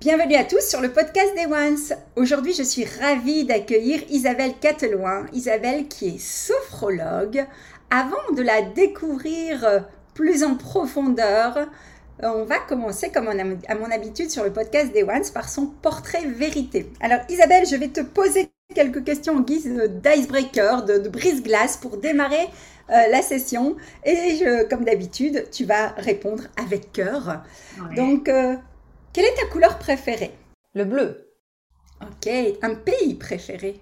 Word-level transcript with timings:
Bienvenue 0.00 0.36
à 0.36 0.44
tous 0.44 0.66
sur 0.66 0.80
le 0.80 0.90
podcast 0.90 1.34
des 1.36 1.44
Ones. 1.44 1.98
Aujourd'hui, 2.16 2.54
je 2.54 2.62
suis 2.62 2.86
ravie 2.86 3.44
d'accueillir 3.44 4.00
Isabelle 4.08 4.54
Cateloin. 4.58 5.26
Isabelle 5.34 5.88
qui 5.88 6.14
est 6.14 6.18
sophrologue. 6.18 7.44
Avant 7.90 8.32
de 8.34 8.40
la 8.40 8.62
découvrir 8.62 9.84
plus 10.14 10.42
en 10.42 10.54
profondeur, 10.54 11.68
on 12.22 12.44
va 12.44 12.58
commencer, 12.60 13.10
comme 13.10 13.28
à 13.28 13.74
mon 13.74 13.90
habitude 13.90 14.30
sur 14.30 14.42
le 14.42 14.50
podcast 14.50 14.90
des 14.94 15.02
Ones, 15.02 15.30
par 15.34 15.50
son 15.50 15.66
portrait 15.66 16.24
vérité. 16.24 16.90
Alors 17.02 17.20
Isabelle, 17.28 17.66
je 17.66 17.76
vais 17.76 17.88
te 17.88 18.00
poser 18.00 18.48
quelques 18.74 19.04
questions 19.04 19.34
en 19.34 19.40
guise 19.40 19.68
d'icebreaker, 20.02 20.82
de, 20.86 21.10
brise-glace 21.10 21.76
pour 21.76 21.98
démarrer 21.98 22.48
euh, 22.88 23.06
la 23.10 23.20
session. 23.20 23.76
Et 24.06 24.42
comme 24.70 24.84
d'habitude, 24.84 25.46
tu 25.52 25.66
vas 25.66 25.88
répondre 25.98 26.44
avec 26.56 26.90
cœur. 26.90 27.42
Donc, 27.94 28.30
euh, 28.30 28.56
quelle 29.12 29.24
est 29.24 29.34
ta 29.34 29.46
couleur 29.46 29.78
préférée? 29.78 30.32
Le 30.74 30.84
bleu. 30.84 31.32
Ok. 32.00 32.30
Un 32.62 32.74
pays 32.74 33.14
préféré 33.14 33.80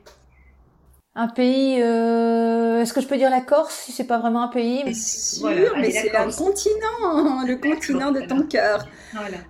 Un 1.15 1.29
pays. 1.29 1.83
Euh, 1.83 2.81
est-ce 2.81 2.93
que 2.93 3.01
je 3.01 3.07
peux 3.07 3.17
dire 3.17 3.31
la 3.31 3.41
Corse 3.41 3.75
si 3.75 3.93
c'est 3.93 4.06
pas 4.06 4.19
vraiment 4.19 4.43
un 4.43 4.49
pays? 4.49 4.83
Mais... 4.84 4.95
sûr, 4.95 5.77
mais 5.77 5.91
c'est 5.91 6.17
un 6.17 6.31
continent, 6.31 7.45
le 7.47 7.56
continent 7.56 8.12
de 8.12 8.23
ton 8.23 8.43
cœur. 8.43 8.87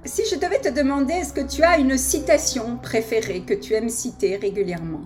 Si 0.05 0.23
je 0.27 0.37
devais 0.37 0.61
te 0.61 0.69
demander, 0.69 1.15
est-ce 1.15 1.33
que 1.33 1.47
tu 1.47 1.62
as 1.62 1.79
une 1.79 1.97
citation 1.97 2.77
préférée 2.77 3.43
que 3.43 3.55
tu 3.55 3.75
aimes 3.75 3.89
citer 3.89 4.37
régulièrement? 4.37 5.03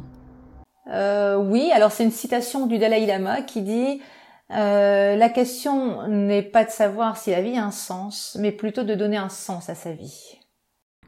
Euh, 0.92 1.36
Oui, 1.36 1.70
alors 1.72 1.92
c'est 1.92 2.04
une 2.04 2.10
citation 2.10 2.66
du 2.66 2.78
Dalai 2.78 3.06
Lama 3.06 3.42
qui 3.42 3.62
dit 3.62 4.02
euh, 4.50 5.16
la 5.16 5.28
question 5.28 6.06
n'est 6.08 6.42
pas 6.42 6.64
de 6.64 6.70
savoir 6.70 7.16
si 7.16 7.30
la 7.30 7.40
vie 7.40 7.56
a 7.56 7.64
un 7.64 7.70
sens, 7.70 8.36
mais 8.40 8.52
plutôt 8.52 8.82
de 8.82 8.94
donner 8.94 9.16
un 9.16 9.28
sens 9.30 9.70
à 9.70 9.74
sa 9.74 9.92
vie. 9.92 10.38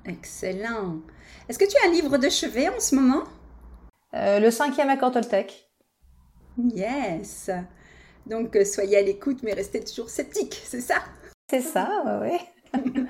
Excellent. 0.07 1.01
Est-ce 1.49 1.59
que 1.59 1.65
tu 1.65 1.77
as 1.83 1.89
un 1.89 1.93
livre 1.93 2.19
de 2.19 2.29
chevet 2.29 2.69
en 2.69 2.81
ce 2.81 2.95
moment? 2.95 3.25
Euh, 4.15 4.39
Le 4.39 4.51
cinquième 4.51 4.91
accord 4.91 5.13
Toltec. 5.13 5.69
Yes. 6.75 7.51
Donc 8.27 8.55
euh, 8.57 8.65
soyez 8.65 8.99
à 8.99 9.03
l'écoute, 9.03 9.43
mais 9.43 9.53
restez 9.55 9.83
toujours 9.83 10.09
sceptique, 10.11 10.63
c'est 10.65 10.81
ça? 10.81 10.97
C'est 11.51 11.61
ça, 11.61 12.21
oui. 12.23 12.39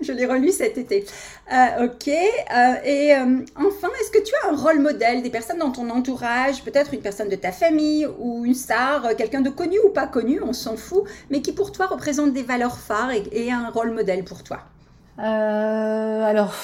Je 0.00 0.12
l'ai 0.12 0.26
relu 0.26 0.50
cet 0.52 0.76
été. 0.78 1.04
Euh, 1.52 1.86
ok. 1.86 2.08
et 2.08 3.14
enfin, 3.56 3.88
est-ce 4.00 4.10
que 4.10 4.22
tu 4.22 4.34
as 4.42 4.50
un 4.50 4.56
rôle 4.56 4.80
modèle, 4.80 5.22
des 5.22 5.30
personnes 5.30 5.58
dans 5.58 5.72
ton 5.72 5.88
entourage, 5.90 6.62
peut-être 6.64 6.92
une 6.94 7.00
personne 7.00 7.28
de 7.28 7.36
ta 7.36 7.52
famille 7.52 8.06
ou 8.18 8.44
une 8.44 8.54
star, 8.54 9.16
quelqu'un 9.16 9.40
de 9.40 9.50
connu 9.50 9.78
ou 9.84 9.90
pas 9.90 10.06
connu, 10.06 10.40
on 10.42 10.52
s'en 10.52 10.76
fout, 10.76 11.04
mais 11.30 11.42
qui 11.42 11.52
pour 11.52 11.72
toi 11.72 11.86
représente 11.86 12.32
des 12.32 12.42
valeurs 12.42 12.78
phares 12.78 13.12
et 13.32 13.50
un 13.50 13.70
rôle 13.70 13.92
modèle 13.92 14.24
pour 14.24 14.42
toi? 14.42 14.69
Alors. 15.24 16.54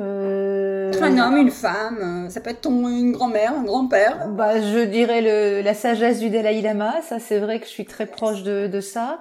Euh... 0.00 0.92
Un 1.02 1.18
homme, 1.18 1.36
une 1.36 1.50
femme, 1.50 2.28
ça 2.28 2.40
peut 2.40 2.50
être 2.50 2.60
ton, 2.62 2.88
une 2.88 3.12
grand-mère, 3.12 3.54
un 3.54 3.64
grand-père. 3.64 4.28
Bah, 4.28 4.60
je 4.60 4.84
dirais 4.84 5.20
le, 5.20 5.62
la 5.62 5.74
sagesse 5.74 6.20
du 6.20 6.30
Dalai 6.30 6.60
Lama. 6.60 7.00
Ça, 7.02 7.18
c'est 7.18 7.38
vrai 7.38 7.58
que 7.58 7.66
je 7.66 7.70
suis 7.70 7.86
très 7.86 8.06
proche 8.06 8.42
de, 8.42 8.66
de 8.66 8.80
ça. 8.80 9.18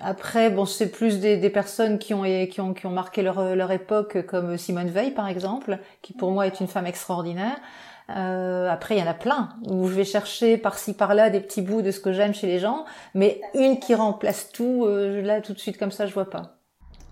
Après, 0.00 0.50
bon, 0.50 0.66
c'est 0.66 0.90
plus 0.90 1.20
des, 1.20 1.36
des, 1.36 1.50
personnes 1.50 1.98
qui 1.98 2.12
ont, 2.12 2.24
qui 2.24 2.60
ont, 2.60 2.74
qui 2.74 2.86
ont 2.86 2.90
marqué 2.90 3.22
leur, 3.22 3.54
leur 3.54 3.70
époque, 3.70 4.26
comme 4.26 4.58
Simone 4.58 4.88
Veil, 4.88 5.12
par 5.12 5.28
exemple, 5.28 5.78
qui 6.02 6.12
pour 6.12 6.30
moi 6.32 6.46
est 6.46 6.60
une 6.60 6.68
femme 6.68 6.86
extraordinaire. 6.86 7.56
Euh, 8.10 8.68
après, 8.70 8.96
il 8.96 9.00
y 9.00 9.02
en 9.02 9.10
a 9.10 9.14
plein 9.14 9.50
où 9.68 9.88
je 9.88 9.94
vais 9.94 10.04
chercher 10.04 10.58
par-ci 10.58 10.94
par-là 10.94 11.30
des 11.30 11.40
petits 11.40 11.62
bouts 11.62 11.82
de 11.82 11.90
ce 11.90 12.00
que 12.00 12.12
j'aime 12.12 12.34
chez 12.34 12.46
les 12.46 12.58
gens, 12.58 12.84
mais 13.14 13.40
une 13.54 13.80
qui 13.80 13.94
remplace 13.94 14.50
tout, 14.52 14.84
euh, 14.84 15.22
là 15.22 15.40
tout 15.40 15.52
de 15.52 15.58
suite 15.58 15.76
comme 15.78 15.90
ça, 15.90 16.06
je 16.06 16.14
vois 16.14 16.30
pas. 16.30 16.55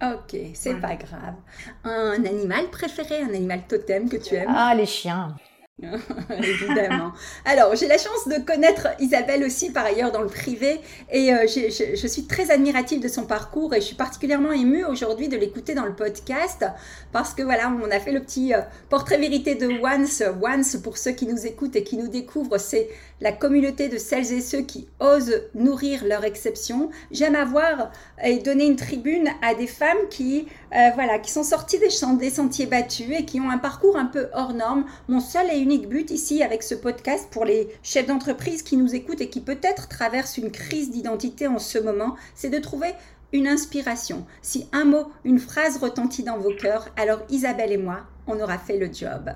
Ok, 0.04 0.36
c'est 0.54 0.80
pas 0.80 0.96
grave. 0.96 1.36
Un 1.84 2.24
animal 2.24 2.68
préféré, 2.70 3.22
un 3.22 3.28
animal 3.28 3.66
totem 3.66 4.08
que 4.08 4.16
tu 4.16 4.34
aimes? 4.34 4.52
Ah, 4.54 4.74
les 4.74 4.86
chiens. 4.86 5.34
Évidemment. 5.82 7.12
Alors, 7.44 7.74
j'ai 7.74 7.88
la 7.88 7.98
chance 7.98 8.28
de 8.28 8.40
connaître 8.44 8.86
Isabelle 9.00 9.42
aussi 9.42 9.72
par 9.72 9.84
ailleurs 9.84 10.12
dans 10.12 10.20
le 10.20 10.28
privé 10.28 10.80
et 11.10 11.32
euh, 11.32 11.48
je, 11.48 12.06
suis 12.06 12.26
très 12.26 12.52
admirative 12.52 13.00
de 13.00 13.08
son 13.08 13.24
parcours 13.24 13.74
et 13.74 13.80
je 13.80 13.86
suis 13.86 13.96
particulièrement 13.96 14.52
émue 14.52 14.84
aujourd'hui 14.84 15.26
de 15.26 15.36
l'écouter 15.36 15.74
dans 15.74 15.84
le 15.84 15.92
podcast 15.96 16.64
parce 17.10 17.34
que 17.34 17.42
voilà, 17.42 17.72
on 17.82 17.90
a 17.90 17.98
fait 17.98 18.12
le 18.12 18.20
petit 18.20 18.54
euh, 18.54 18.60
portrait 18.88 19.18
vérité 19.18 19.56
de 19.56 19.66
Once. 19.82 20.22
Once, 20.40 20.76
pour 20.76 20.96
ceux 20.96 21.10
qui 21.10 21.26
nous 21.26 21.44
écoutent 21.44 21.74
et 21.74 21.82
qui 21.82 21.96
nous 21.96 22.08
découvrent, 22.08 22.58
c'est 22.58 22.88
la 23.20 23.32
communauté 23.32 23.88
de 23.88 23.98
celles 23.98 24.32
et 24.32 24.40
ceux 24.40 24.60
qui 24.60 24.86
osent 25.00 25.42
nourrir 25.54 26.04
leur 26.04 26.24
exception. 26.24 26.90
J'aime 27.10 27.34
avoir 27.34 27.90
et 28.22 28.38
donner 28.38 28.66
une 28.66 28.76
tribune 28.76 29.28
à 29.42 29.54
des 29.54 29.66
femmes 29.66 30.08
qui, 30.08 30.46
euh, 30.72 30.90
voilà, 30.94 31.18
qui 31.18 31.32
sont 31.32 31.42
sorties 31.42 31.78
des, 31.80 31.88
des 32.18 32.30
sentiers 32.30 32.66
battus 32.66 33.10
et 33.18 33.24
qui 33.24 33.40
ont 33.40 33.50
un 33.50 33.58
parcours 33.58 33.96
un 33.96 34.06
peu 34.06 34.28
hors 34.34 34.52
norme. 34.52 34.84
Mon 35.08 35.20
seul 35.20 35.46
et 35.50 35.63
unique 35.64 35.88
but 35.88 36.10
ici 36.10 36.42
avec 36.42 36.62
ce 36.62 36.74
podcast 36.74 37.26
pour 37.30 37.46
les 37.46 37.68
chefs 37.82 38.06
d'entreprise 38.06 38.62
qui 38.62 38.76
nous 38.76 38.94
écoutent 38.94 39.22
et 39.22 39.30
qui 39.30 39.40
peut-être 39.40 39.88
traversent 39.88 40.36
une 40.36 40.50
crise 40.50 40.90
d'identité 40.90 41.46
en 41.46 41.58
ce 41.58 41.78
moment, 41.78 42.16
c'est 42.34 42.50
de 42.50 42.58
trouver 42.58 42.92
une 43.32 43.48
inspiration. 43.48 44.26
Si 44.42 44.68
un 44.72 44.84
mot, 44.84 45.10
une 45.24 45.38
phrase 45.38 45.78
retentit 45.78 46.22
dans 46.22 46.36
vos 46.36 46.54
cœurs, 46.54 46.90
alors 46.96 47.20
Isabelle 47.30 47.72
et 47.72 47.78
moi, 47.78 48.00
on 48.26 48.38
aura 48.40 48.58
fait 48.58 48.76
le 48.76 48.92
job. 48.92 49.30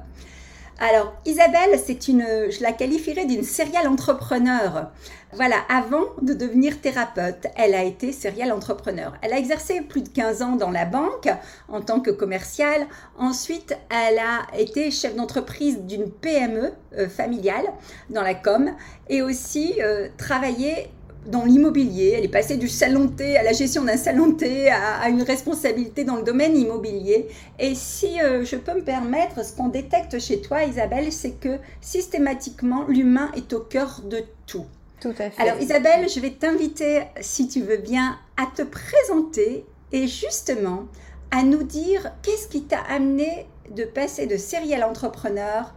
Alors, 0.80 1.12
Isabelle, 1.26 1.76
c'est 1.84 2.06
une, 2.06 2.24
je 2.50 2.62
la 2.62 2.70
qualifierais 2.70 3.24
d'une 3.24 3.42
serial 3.42 3.88
entrepreneur. 3.88 4.92
Voilà, 5.32 5.56
avant 5.68 6.04
de 6.22 6.32
devenir 6.32 6.80
thérapeute, 6.80 7.48
elle 7.56 7.74
a 7.74 7.82
été 7.82 8.12
serial 8.12 8.52
entrepreneur. 8.52 9.12
Elle 9.20 9.32
a 9.32 9.38
exercé 9.38 9.80
plus 9.80 10.02
de 10.02 10.08
15 10.08 10.42
ans 10.42 10.54
dans 10.54 10.70
la 10.70 10.84
banque 10.84 11.28
en 11.68 11.80
tant 11.80 11.98
que 11.98 12.12
commerciale. 12.12 12.86
Ensuite, 13.18 13.76
elle 13.90 14.20
a 14.20 14.46
été 14.56 14.92
chef 14.92 15.16
d'entreprise 15.16 15.80
d'une 15.80 16.12
PME 16.12 16.72
euh, 16.96 17.08
familiale 17.08 17.66
dans 18.08 18.22
la 18.22 18.34
com 18.34 18.70
et 19.08 19.20
aussi 19.20 19.74
euh, 19.82 20.08
travaillé 20.16 20.92
dans 21.28 21.44
l'immobilier. 21.44 22.14
Elle 22.16 22.24
est 22.24 22.28
passée 22.28 22.56
du 22.56 22.68
salon 22.68 23.04
de 23.04 23.12
thé 23.12 23.36
à 23.36 23.42
la 23.42 23.52
gestion 23.52 23.84
d'un 23.84 23.96
salon 23.96 24.28
de 24.28 24.34
thé 24.34 24.70
à, 24.70 25.08
une 25.08 25.22
responsabilité 25.22 26.04
dans 26.04 26.16
le 26.16 26.22
domaine 26.22 26.56
immobilier. 26.56 27.28
Et 27.58 27.74
si 27.74 28.20
euh, 28.20 28.44
je 28.44 28.56
peux 28.56 28.74
me 28.74 28.82
permettre, 28.82 29.44
ce 29.44 29.52
qu'on 29.52 29.68
détecte 29.68 30.18
chez 30.18 30.40
toi, 30.40 30.64
Isabelle, 30.64 31.12
c'est 31.12 31.38
que 31.38 31.58
systématiquement, 31.80 32.84
l'humain 32.88 33.30
est 33.36 33.52
au 33.52 33.60
cœur 33.60 34.00
de 34.04 34.22
tout. 34.46 34.66
Tout 35.00 35.14
à 35.18 35.30
fait. 35.30 35.40
Alors 35.40 35.60
Isabelle, 35.60 36.08
je 36.08 36.18
vais 36.18 36.30
t'inviter, 36.30 37.02
si 37.20 37.46
tu 37.46 37.60
veux 37.60 37.76
bien, 37.76 38.18
à 38.36 38.46
te 38.54 38.62
présenter 38.62 39.64
et 39.92 40.08
justement 40.08 40.86
à 41.30 41.42
nous 41.42 41.62
dire 41.62 42.12
qu'est-ce 42.22 42.48
qui 42.48 42.62
t'a 42.62 42.80
amené 42.80 43.46
de 43.70 43.84
passer 43.84 44.26
de 44.26 44.36
serial 44.36 44.82
entrepreneur 44.82 45.74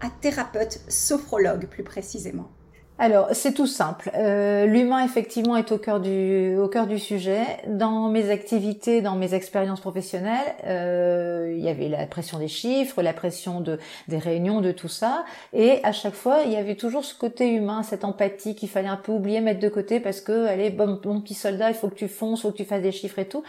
à 0.00 0.08
thérapeute 0.20 0.80
sophrologue 0.88 1.66
plus 1.66 1.84
précisément. 1.84 2.48
Alors, 2.96 3.26
c'est 3.32 3.54
tout 3.54 3.66
simple. 3.66 4.12
Euh, 4.14 4.66
L'humain, 4.66 5.04
effectivement, 5.04 5.56
est 5.56 5.72
au 5.72 5.78
cœur 5.78 5.98
du 5.98 6.56
au 6.56 6.68
cœur 6.68 6.86
du 6.86 7.00
sujet. 7.00 7.42
Dans 7.66 8.08
mes 8.08 8.30
activités, 8.30 9.02
dans 9.02 9.16
mes 9.16 9.34
expériences 9.34 9.80
professionnelles, 9.80 10.54
euh, 10.64 11.52
il 11.56 11.64
y 11.64 11.68
avait 11.68 11.88
la 11.88 12.06
pression 12.06 12.38
des 12.38 12.46
chiffres, 12.46 13.02
la 13.02 13.12
pression 13.12 13.60
de 13.60 13.80
des 14.06 14.18
réunions, 14.18 14.60
de 14.60 14.70
tout 14.70 14.88
ça, 14.88 15.24
et 15.52 15.80
à 15.82 15.90
chaque 15.90 16.14
fois, 16.14 16.42
il 16.46 16.52
y 16.52 16.56
avait 16.56 16.76
toujours 16.76 17.04
ce 17.04 17.18
côté 17.18 17.48
humain, 17.50 17.82
cette 17.82 18.04
empathie 18.04 18.54
qu'il 18.54 18.68
fallait 18.68 18.88
un 18.88 18.96
peu 18.96 19.10
oublier, 19.10 19.40
mettre 19.40 19.60
de 19.60 19.68
côté, 19.68 19.98
parce 19.98 20.20
que, 20.20 20.46
allez, 20.46 20.70
bon, 20.70 21.00
bon 21.02 21.20
petit 21.20 21.34
soldat, 21.34 21.70
il 21.70 21.74
faut 21.74 21.88
que 21.88 21.96
tu 21.96 22.06
fonces, 22.06 22.40
il 22.40 22.42
faut 22.42 22.52
que 22.52 22.58
tu 22.58 22.64
fasses 22.64 22.82
des 22.82 22.92
chiffres 22.92 23.18
et 23.18 23.26
tout. 23.26 23.42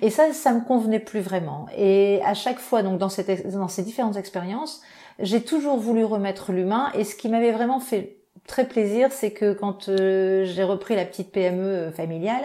Et 0.00 0.10
ça, 0.10 0.32
ça 0.32 0.52
me 0.52 0.60
convenait 0.60 1.00
plus 1.00 1.20
vraiment. 1.20 1.66
Et 1.76 2.20
à 2.24 2.34
chaque 2.34 2.60
fois, 2.60 2.84
donc 2.84 2.98
dans 2.98 3.08
cette 3.08 3.50
dans 3.50 3.68
ces 3.68 3.82
différentes 3.82 4.16
expériences, 4.16 4.80
j'ai 5.18 5.42
toujours 5.42 5.76
voulu 5.76 6.04
remettre 6.04 6.52
l'humain 6.52 6.90
et 6.94 7.02
ce 7.02 7.16
qui 7.16 7.28
m'avait 7.28 7.52
vraiment 7.52 7.80
fait 7.80 8.21
très 8.46 8.66
plaisir, 8.66 9.12
c'est 9.12 9.30
que 9.30 9.52
quand 9.52 9.88
euh, 9.88 10.44
j'ai 10.44 10.64
repris 10.64 10.96
la 10.96 11.04
petite 11.04 11.32
PME 11.32 11.64
euh, 11.64 11.90
familiale, 11.90 12.44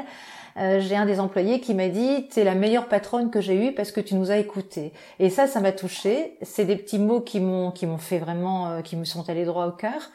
euh, 0.58 0.80
j'ai 0.80 0.96
un 0.96 1.06
des 1.06 1.20
employés 1.20 1.60
qui 1.60 1.74
m'a 1.74 1.88
dit 1.88 2.28
t'es 2.30 2.44
la 2.44 2.56
meilleure 2.56 2.88
patronne 2.88 3.30
que 3.30 3.42
j'ai 3.42 3.68
eue 3.68 3.74
parce 3.74 3.92
que 3.92 4.02
tu 4.02 4.16
nous 4.16 4.32
as 4.32 4.38
écoutés 4.38 4.92
et 5.20 5.30
ça 5.30 5.46
ça 5.46 5.60
m'a 5.60 5.72
touché 5.72 6.36
c'est 6.42 6.66
des 6.66 6.76
petits 6.76 6.98
mots 6.98 7.22
qui 7.22 7.40
m'ont 7.40 7.70
qui 7.70 7.86
m'ont 7.86 8.00
fait 8.00 8.18
vraiment 8.18 8.82
qui 8.82 8.96
me 8.96 9.06
sont 9.06 9.30
allés 9.30 9.46
droit 9.46 9.68
au 9.68 9.72
cœur. 9.72 10.10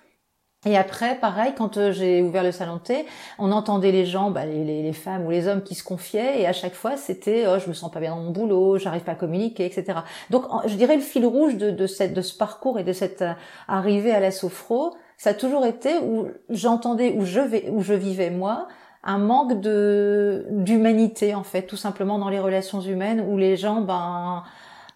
Et 0.64 0.76
après, 0.76 1.17
pareil, 1.17 1.55
quand 1.58 1.90
j'ai 1.90 2.23
ouvert 2.23 2.44
le 2.44 2.52
salon 2.52 2.76
de 2.76 2.82
thé, 2.82 3.06
on 3.40 3.50
entendait 3.50 3.90
les 3.90 4.06
gens, 4.06 4.31
bah, 4.31 4.46
les, 4.46 4.64
les, 4.64 4.93
femmes 4.93 5.26
ou 5.26 5.31
les 5.31 5.49
hommes 5.49 5.64
qui 5.64 5.75
se 5.75 5.82
confiaient, 5.82 6.40
et 6.40 6.46
à 6.46 6.52
chaque 6.52 6.75
fois, 6.75 6.96
c'était 6.96 7.46
oh, 7.49 7.58
je 7.58 7.69
me 7.69 7.75
sens 7.75 7.90
pas 7.90 7.99
bien 7.99 8.14
dans 8.14 8.23
mon 8.23 8.31
boulot, 8.31 8.78
j'arrive 8.78 9.02
pas 9.02 9.12
à 9.12 9.17
communiquer, 9.17 9.64
etc. 9.67 9.99
Donc, 10.31 10.44
je 10.67 10.76
dirais 10.76 10.94
le 10.94 11.02
fil 11.02 11.26
rouge 11.26 11.56
de, 11.56 11.73
de, 11.73 11.87
cette, 11.88 12.14
de 12.14 12.23
ce 12.23 12.37
parcours 12.37 12.78
et 12.78 12.85
de 12.85 12.93
cette 12.93 13.25
arrivée 13.67 14.12
à 14.12 14.20
la 14.20 14.31
sophro, 14.31 14.94
ça 15.22 15.30
a 15.30 15.34
toujours 15.34 15.64
été 15.64 15.98
où 15.98 16.26
j'entendais, 16.50 17.14
où 17.16 17.24
je, 17.24 17.70
où 17.70 17.80
je 17.80 17.94
vivais 17.94 18.30
moi, 18.30 18.66
un 19.04 19.19
manque 19.19 19.60
de 19.60 20.46
d'humanité 20.50 21.36
en 21.36 21.44
fait, 21.44 21.62
tout 21.62 21.76
simplement 21.76 22.19
dans 22.19 22.28
les 22.28 22.40
relations 22.40 22.80
humaines, 22.80 23.24
où 23.28 23.38
les 23.38 23.56
gens, 23.56 23.82
ben 23.82 24.42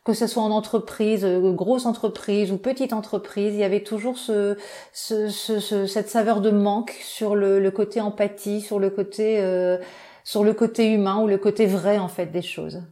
que 0.02 0.14
ce 0.14 0.26
soit 0.26 0.42
en 0.42 0.50
entreprise, 0.50 1.24
euh, 1.24 1.52
grosse 1.52 1.86
entreprise 1.86 2.50
ou 2.50 2.58
petite 2.58 2.92
entreprise, 2.92 3.54
il 3.54 3.60
y 3.60 3.62
avait 3.62 3.84
toujours 3.84 4.18
ce, 4.18 4.56
ce, 4.92 5.28
ce, 5.28 5.86
cette 5.86 6.08
saveur 6.08 6.40
de 6.40 6.50
manque 6.50 6.96
sur 7.02 7.36
le, 7.36 7.60
le 7.60 7.70
côté 7.70 8.00
empathie, 8.00 8.60
sur 8.60 8.80
le 8.80 8.90
côté 8.90 9.40
euh, 9.40 9.78
sur 10.24 10.42
le 10.42 10.54
côté 10.54 10.92
humain 10.92 11.22
ou 11.22 11.28
le 11.28 11.38
côté 11.38 11.66
vrai 11.66 11.98
en 11.98 12.08
fait 12.08 12.26
des 12.26 12.42
choses. 12.42 12.82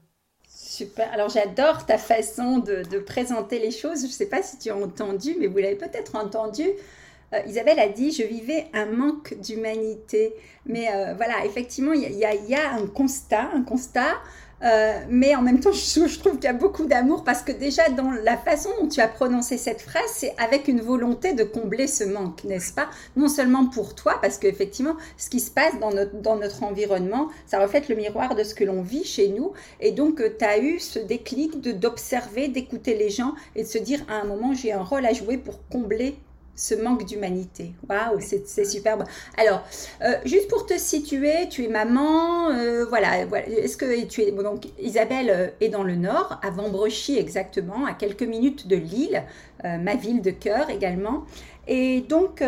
Super. 0.49 1.13
Alors 1.13 1.31
j'adore 1.31 1.85
ta 1.85 1.99
façon 1.99 2.59
de, 2.59 2.85
de, 2.89 2.99
présenter 3.01 3.59
les 3.59 3.73
choses. 3.73 4.03
Je 4.03 4.07
ne 4.07 4.13
sais 4.13 4.29
pas 4.29 4.45
si 4.45 4.57
tu 4.57 4.71
as 4.71 4.77
entendu, 4.77 5.35
mais 5.41 5.49
vous 5.49 5.59
l'avez 5.59 5.75
peut-être 5.75 6.15
entendu. 6.15 6.69
Euh, 7.35 7.41
Isabelle 7.49 7.81
a 7.81 7.89
dit, 7.89 8.13
je 8.13 8.23
vivais 8.23 8.67
un 8.73 8.87
manque 8.87 9.35
d'humanité. 9.41 10.35
Mais 10.67 10.89
euh, 10.93 11.15
voilà, 11.17 11.45
effectivement, 11.45 11.93
il 11.93 12.03
y, 12.03 12.25
a 12.55 12.73
un 12.73 12.87
constat, 12.87 13.51
un 13.55 13.63
constat. 13.63 14.15
Euh, 14.63 15.01
mais 15.11 15.35
en 15.35 15.43
même 15.43 15.61
temps, 15.61 15.73
je, 15.73 16.07
je 16.07 16.19
trouve 16.21 16.35
qu'il 16.37 16.45
y 16.45 16.49
a 16.49 16.55
beaucoup 16.55 16.87
d'amour 16.87 17.25
parce 17.25 17.43
que 17.43 17.53
déjà 17.53 17.89
dans 17.91 18.13
la 18.13 18.39
façon 18.39 18.71
dont 18.81 18.89
tu 18.89 19.01
as 19.01 19.09
prononcé 19.09 19.59
cette 19.59 19.83
phrase, 19.83 20.05
c'est 20.15 20.35
avec 20.39 20.69
une 20.69 20.81
volonté 20.81 21.35
de 21.35 21.45
combler 21.45 21.87
ce 21.87 22.05
manque, 22.05 22.45
n'est-ce 22.45 22.73
pas? 22.73 22.89
Non 23.17 23.29
seulement 23.29 23.67
pour 23.67 23.95
toi, 23.95 24.19
parce 24.23 24.39
qu'effectivement, 24.39 24.97
ce 25.19 25.29
qui 25.29 25.41
se 25.41 25.51
passe 25.51 25.79
dans 25.81 25.91
notre, 25.91 26.15
dans 26.23 26.37
notre 26.37 26.63
environnement, 26.63 27.29
ça 27.47 27.59
reflète 27.59 27.89
le 27.89 27.97
miroir 27.97 28.37
de 28.37 28.45
ce 28.45 28.55
que 28.55 28.65
l'on 28.65 28.81
vit 28.81 29.05
chez 29.05 29.29
nous. 29.29 29.53
Et 29.81 29.91
donc, 29.91 30.23
tu 30.39 30.45
as 30.45 30.59
eu 30.59 30.79
ce 30.79 31.01
déclic 31.01 31.61
d'observer, 31.61 32.49
d'écouter 32.49 32.95
les 32.95 33.11
gens 33.11 33.35
et 33.57 33.65
de 33.65 33.69
se 33.69 33.79
dire 33.79 34.01
à 34.09 34.15
un 34.15 34.25
moment, 34.25 34.55
j'ai 34.55 34.73
un 34.73 34.83
rôle 34.83 35.05
à 35.05 35.13
jouer 35.13 35.37
pour 35.37 35.69
combler 35.69 36.17
ce 36.57 36.75
manque 36.75 37.05
d'humanité. 37.05 37.73
Waouh, 37.89 38.21
c'est 38.21 38.65
superbe. 38.65 39.05
Alors, 39.37 39.65
euh, 40.03 40.15
juste 40.25 40.49
pour 40.49 40.67
te 40.67 40.79
situer, 40.79 41.49
tu 41.51 41.65
es 41.65 41.69
maman, 41.69 42.51
euh, 42.51 42.85
voilà, 42.85 43.27
voilà. 43.27 43.49
Est-ce 43.49 43.77
que 43.77 44.05
tu 44.05 44.23
es 44.23 44.31
bon, 44.31 44.43
donc 44.43 44.67
Isabelle 44.79 45.31
euh, 45.31 45.49
est 45.61 45.69
dans 45.69 45.83
le 45.83 45.97
nord, 45.97 46.41
à 46.43 46.51
Vambrechy 46.51 47.19
exactement, 47.19 47.87
à 47.87 47.93
quelques 47.93 48.23
minutes 48.23 48.67
de 48.69 48.77
Lille, 48.77 49.23
ma 49.63 49.95
ville 49.95 50.21
de 50.21 50.31
cœur 50.31 50.69
également. 50.69 51.25
Et 51.67 52.03
donc, 52.03 52.43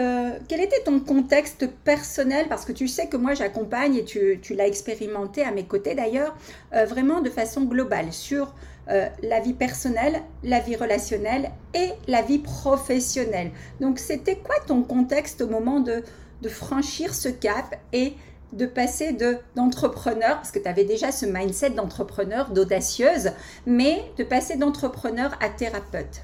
quel 0.49 0.61
était 0.61 0.83
ton 0.85 1.01
contexte 1.01 1.67
personnel? 1.83 2.45
Parce 2.51 2.67
que 2.67 2.73
tu 2.73 2.89
sais 2.89 3.07
que 3.07 3.17
moi, 3.17 3.33
j'accompagne, 3.33 3.97
et 3.97 4.05
tu, 4.05 4.39
tu 4.43 4.55
l'as 4.55 4.67
expérimenté 4.67 5.43
à 5.43 5.51
mes 5.51 5.65
côtés 5.65 5.95
d'ailleurs, 5.95 6.37
vraiment 6.73 7.23
de 7.23 7.31
façon 7.31 7.63
globale 7.63 8.13
sur 8.13 8.53
euh, 8.89 9.09
la 9.23 9.41
vie 9.41 9.53
personnelle, 9.53 10.23
la 10.43 10.61
vie 10.61 10.77
relationnelle 10.77 11.51
et 11.75 11.91
la 12.07 12.23
vie 12.23 12.39
professionnelle. 12.39 13.51
Donc 13.81 13.99
c'était 13.99 14.37
quoi 14.37 14.57
ton 14.67 14.83
contexte 14.83 15.41
au 15.41 15.49
moment 15.49 15.81
de, 15.81 16.03
de 16.43 16.49
franchir 16.49 17.15
ce 17.15 17.29
cap 17.29 17.75
et 17.93 18.15
de 18.53 18.67
passer 18.67 19.13
de 19.13 19.39
d'entrepreneur, 19.57 20.37
parce 20.37 20.53
que 20.53 20.61
tu 20.61 20.69
avais 20.69 20.85
déjà 20.85 21.11
ce 21.11 21.27
mindset 21.27 21.71
d'entrepreneur, 21.71 22.51
d'audacieuse, 22.51 23.33
mais 23.67 24.05
de 24.19 24.25
passer 24.25 24.57
d'entrepreneur 24.57 25.37
à 25.41 25.49
thérapeute? 25.49 26.23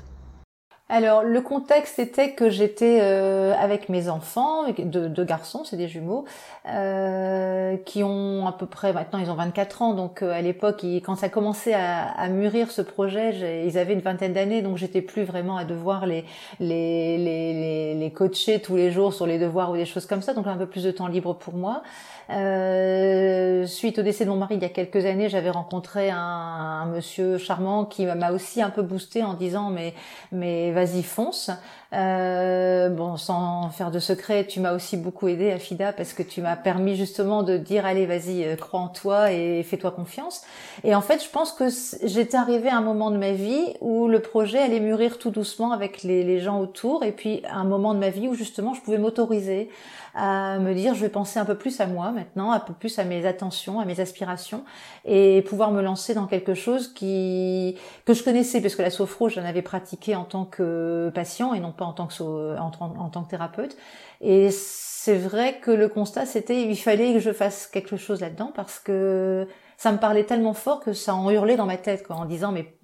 Alors 0.89 1.23
le 1.23 1.41
contexte 1.41 1.99
était 1.99 2.33
que 2.33 2.51
j'étais 2.51 2.99
euh, 3.01 3.55
avec 3.59 3.89
mes 3.89 4.11
enfants, 4.11 4.65
deux, 4.79 5.25
garçons, 5.25 5.65
c'est 5.65 5.77
des 5.77 5.89
jumeaux, 5.89 6.27
euh, 6.69 7.77
qui 7.87 8.03
ont 8.05 8.47
à 8.47 8.53
peu 8.53 8.67
près 8.67 8.93
maintenant 8.93 9.19
ils 9.19 9.31
ont 9.31 9.35
24 9.35 9.83
ans, 9.83 9.95
donc 9.95 10.23
euh, 10.23 10.33
à 10.33 10.43
l'époque 10.43 10.85
quand 11.03 11.17
ça 11.17 11.31
commençait 11.31 11.73
à, 11.73 12.11
à 12.11 12.29
mûrir 12.29 12.71
ce 12.71 12.83
projet, 12.83 13.65
ils 13.67 13.79
avaient 13.79 13.95
une 13.95 14.01
vingtaine 14.01 14.35
d'années, 14.35 14.61
donc 14.61 14.77
j'étais 14.77 15.01
plus 15.01 15.23
vraiment 15.23 15.57
à 15.57 15.65
devoir 15.65 16.05
les, 16.05 16.27
les 16.61 17.17
les, 17.17 17.95
les 17.95 18.11
coacher 18.11 18.61
tous 18.61 18.77
les 18.77 18.91
jours 18.91 19.15
sur 19.15 19.27
les 19.27 19.39
devoirs 19.39 19.71
ou 19.71 19.77
des 19.77 19.87
choses 19.87 20.05
comme 20.05 20.21
ça, 20.21 20.35
donc 20.35 20.47
un 20.47 20.57
peu 20.57 20.67
plus 20.67 20.85
de 20.85 20.91
temps 20.91 21.07
libre 21.07 21.35
pour 21.35 21.55
moi. 21.55 21.83
Euh, 22.31 23.67
suite 23.67 23.99
au 23.99 24.03
décès 24.03 24.25
de 24.25 24.31
mon 24.31 24.37
mari 24.37 24.55
il 24.55 24.63
y 24.63 24.65
a 24.65 24.69
quelques 24.69 25.05
années, 25.07 25.29
j'avais 25.29 25.51
rencontré 25.51 26.11
un, 26.11 26.17
un, 26.17 26.87
monsieur 26.87 27.37
charmant 27.37 27.85
qui 27.85 28.07
m'a 28.07 28.33
aussi 28.33 28.63
un 28.63 28.71
peu 28.71 28.83
boosté 28.83 29.23
en 29.23 29.35
disant 29.35 29.71
mais 29.71 29.93
mais 30.31 30.72
vas-y 30.73 31.03
fonce. 31.03 31.53
Euh, 31.93 32.89
bon, 32.89 33.19
sans 33.19 33.69
faire 33.69 33.91
de 33.91 33.99
secret, 33.99 34.47
tu 34.47 34.61
m'as 34.61 34.73
aussi 34.73 34.97
beaucoup 34.97 35.29
aidé, 35.29 35.51
Afida, 35.51 35.93
parce 35.93 36.15
que 36.15 36.23
tu 36.23 36.41
m'as 36.41 36.57
permis 36.57 36.97
justement 36.97 37.43
de 37.43 37.59
dire 37.59 37.85
allez, 37.85 38.07
vas-y, 38.07 38.45
euh, 38.45 38.57
crois 38.57 38.81
en 38.81 38.89
toi 38.89 39.31
et 39.31 39.63
fais-toi 39.63 39.91
confiance. 39.91 40.43
Et 40.85 40.95
en 40.95 41.03
fait, 41.03 41.23
je 41.23 41.29
pense 41.29 41.53
que 41.53 41.65
j'étais 42.03 42.37
arrivée 42.37 42.71
à 42.71 42.79
un 42.79 42.83
moment 42.83 43.11
de 43.11 43.19
ma 43.19 43.33
vie 43.33 43.75
où 43.81 44.09
le 44.09 44.21
projet 44.21 44.59
allait 44.59 44.81
mûrir 44.81 45.19
tout 45.19 45.31
doucement 45.31 45.73
avec 45.73 46.03
les, 46.03 46.41
gens 46.41 46.61
autour, 46.61 47.05
et 47.05 47.13
puis 47.13 47.43
un 47.51 47.65
moment 47.65 47.93
de 47.93 47.99
ma 47.99 48.09
vie 48.09 48.27
où 48.27 48.35
justement 48.35 48.73
je 48.73 48.81
pouvais 48.81 48.97
m'autoriser 48.99 49.69
à 50.15 50.59
me 50.59 50.75
dire 50.75 50.95
je 50.95 51.01
vais 51.01 51.09
penser 51.09 51.39
un 51.39 51.45
peu 51.45 51.55
plus 51.55 51.81
à 51.81 51.87
moi 51.87 52.11
maintenant, 52.11 52.53
un 52.53 52.61
peu 52.61 52.73
plus 52.73 52.99
à 52.99 53.05
mes 53.05 53.27
attentions, 53.27 53.81
à 53.81 53.85
mes 53.85 54.01
aspirations 54.01 54.65
et 55.05 55.43
pouvoir 55.43 55.71
me 55.71 55.81
lancer 55.81 56.15
dans 56.15 56.27
quelque 56.27 56.55
chose 56.55 56.93
qui 56.93 57.77
que 58.05 58.13
je 58.13 58.23
connaissais 58.23 58.61
parce 58.61 58.75
que 58.75 58.83
la 58.83 58.91
sophro 58.91 59.29
j'en 59.29 59.45
avais 59.45 59.63
pratiqué 59.63 60.15
en 60.15 60.25
tant 60.25 60.45
que 60.45 61.11
patient 61.15 61.55
et 61.55 61.61
non 61.61 61.73
pas 61.73 61.82
en 61.85 61.93
tant 61.93 62.07
que 62.07 62.59
en, 62.59 62.71
tant 62.71 63.23
que 63.23 63.31
thérapeute 63.31 63.77
et 64.21 64.51
c'est 64.51 65.17
vrai 65.17 65.59
que 65.61 65.71
le 65.71 65.89
constat 65.89 66.27
c'était 66.27 66.63
il 66.63 66.77
fallait 66.77 67.13
que 67.15 67.21
je 67.21 67.33
fasse 67.33 67.67
quelque 67.67 67.97
chose 67.97 68.21
là-dedans 68.21 68.53
parce 68.55 68.79
que 68.79 69.47
ça 69.77 69.93
me 69.93 69.99
parlait 69.99 70.25
tellement 70.25 70.55
fort 70.55 70.81
que 70.81 70.93
ça 70.93 71.15
en 71.15 71.31
hurlait 71.31 71.57
dans 71.57 71.67
ma 71.67 71.77
tête 71.77 72.07
quoi 72.07 72.17
en 72.17 72.25
disant 72.25 72.53
mais 72.53 72.75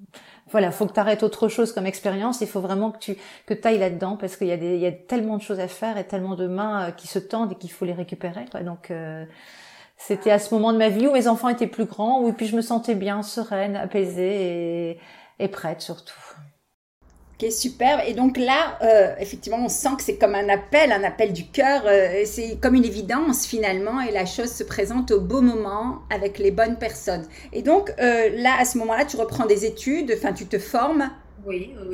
voilà, 0.50 0.70
faut 0.70 0.86
que 0.86 0.92
tu 0.92 1.00
arrêtes 1.00 1.22
autre 1.22 1.48
chose 1.48 1.72
comme 1.72 1.86
expérience. 1.86 2.40
Il 2.40 2.46
faut 2.46 2.60
vraiment 2.60 2.90
que 2.90 2.98
tu 2.98 3.16
que 3.46 3.54
ailles 3.66 3.78
là-dedans 3.78 4.16
parce 4.16 4.36
qu'il 4.36 4.46
y 4.46 4.52
a 4.52 4.56
des 4.56 4.74
il 4.76 4.80
y 4.80 4.86
a 4.86 4.92
tellement 4.92 5.36
de 5.36 5.43
choses 5.43 5.60
à 5.60 5.69
faire 5.69 5.98
et 5.98 6.06
tellement 6.06 6.36
de 6.36 6.46
mains 6.46 6.88
euh, 6.88 6.90
qui 6.90 7.06
se 7.06 7.19
tendent 7.19 7.52
et 7.52 7.55
qu'il 7.55 7.70
faut 7.70 7.84
les 7.84 7.93
récupérer. 7.93 8.46
Quoi. 8.50 8.60
Donc 8.60 8.90
euh, 8.90 9.24
c'était 9.96 10.31
à 10.31 10.38
ce 10.38 10.55
moment 10.55 10.72
de 10.72 10.78
ma 10.78 10.88
vie 10.88 11.06
où 11.06 11.12
mes 11.12 11.28
enfants 11.28 11.48
étaient 11.48 11.67
plus 11.67 11.84
grands, 11.84 12.22
où 12.22 12.32
puis 12.32 12.46
je 12.46 12.56
me 12.56 12.62
sentais 12.62 12.94
bien, 12.94 13.22
sereine, 13.22 13.76
apaisée 13.76 14.90
et, 14.90 15.00
et 15.38 15.48
prête 15.48 15.82
surtout. 15.82 16.14
Ok, 17.40 17.52
superbe. 17.52 18.00
Et 18.06 18.14
donc 18.14 18.36
là, 18.36 18.78
euh, 18.82 19.14
effectivement, 19.20 19.58
on 19.64 19.68
sent 19.68 19.90
que 19.96 20.02
c'est 20.02 20.16
comme 20.16 20.34
un 20.34 20.48
appel, 20.48 20.90
un 20.90 21.04
appel 21.04 21.32
du 21.32 21.46
cœur. 21.46 21.82
Euh, 21.86 22.22
c'est 22.24 22.58
comme 22.60 22.74
une 22.74 22.84
évidence 22.84 23.46
finalement, 23.46 24.00
et 24.00 24.10
la 24.10 24.26
chose 24.26 24.50
se 24.50 24.64
présente 24.64 25.12
au 25.12 25.20
beau 25.20 25.40
moment 25.40 26.00
avec 26.10 26.38
les 26.40 26.50
bonnes 26.50 26.76
personnes. 26.76 27.24
Et 27.52 27.62
donc 27.62 27.94
euh, 28.00 28.30
là, 28.34 28.56
à 28.58 28.64
ce 28.64 28.76
moment-là, 28.78 29.04
tu 29.04 29.16
reprends 29.16 29.46
des 29.46 29.64
études, 29.64 30.12
enfin, 30.16 30.32
tu 30.32 30.46
te 30.46 30.58
formes 30.58 31.10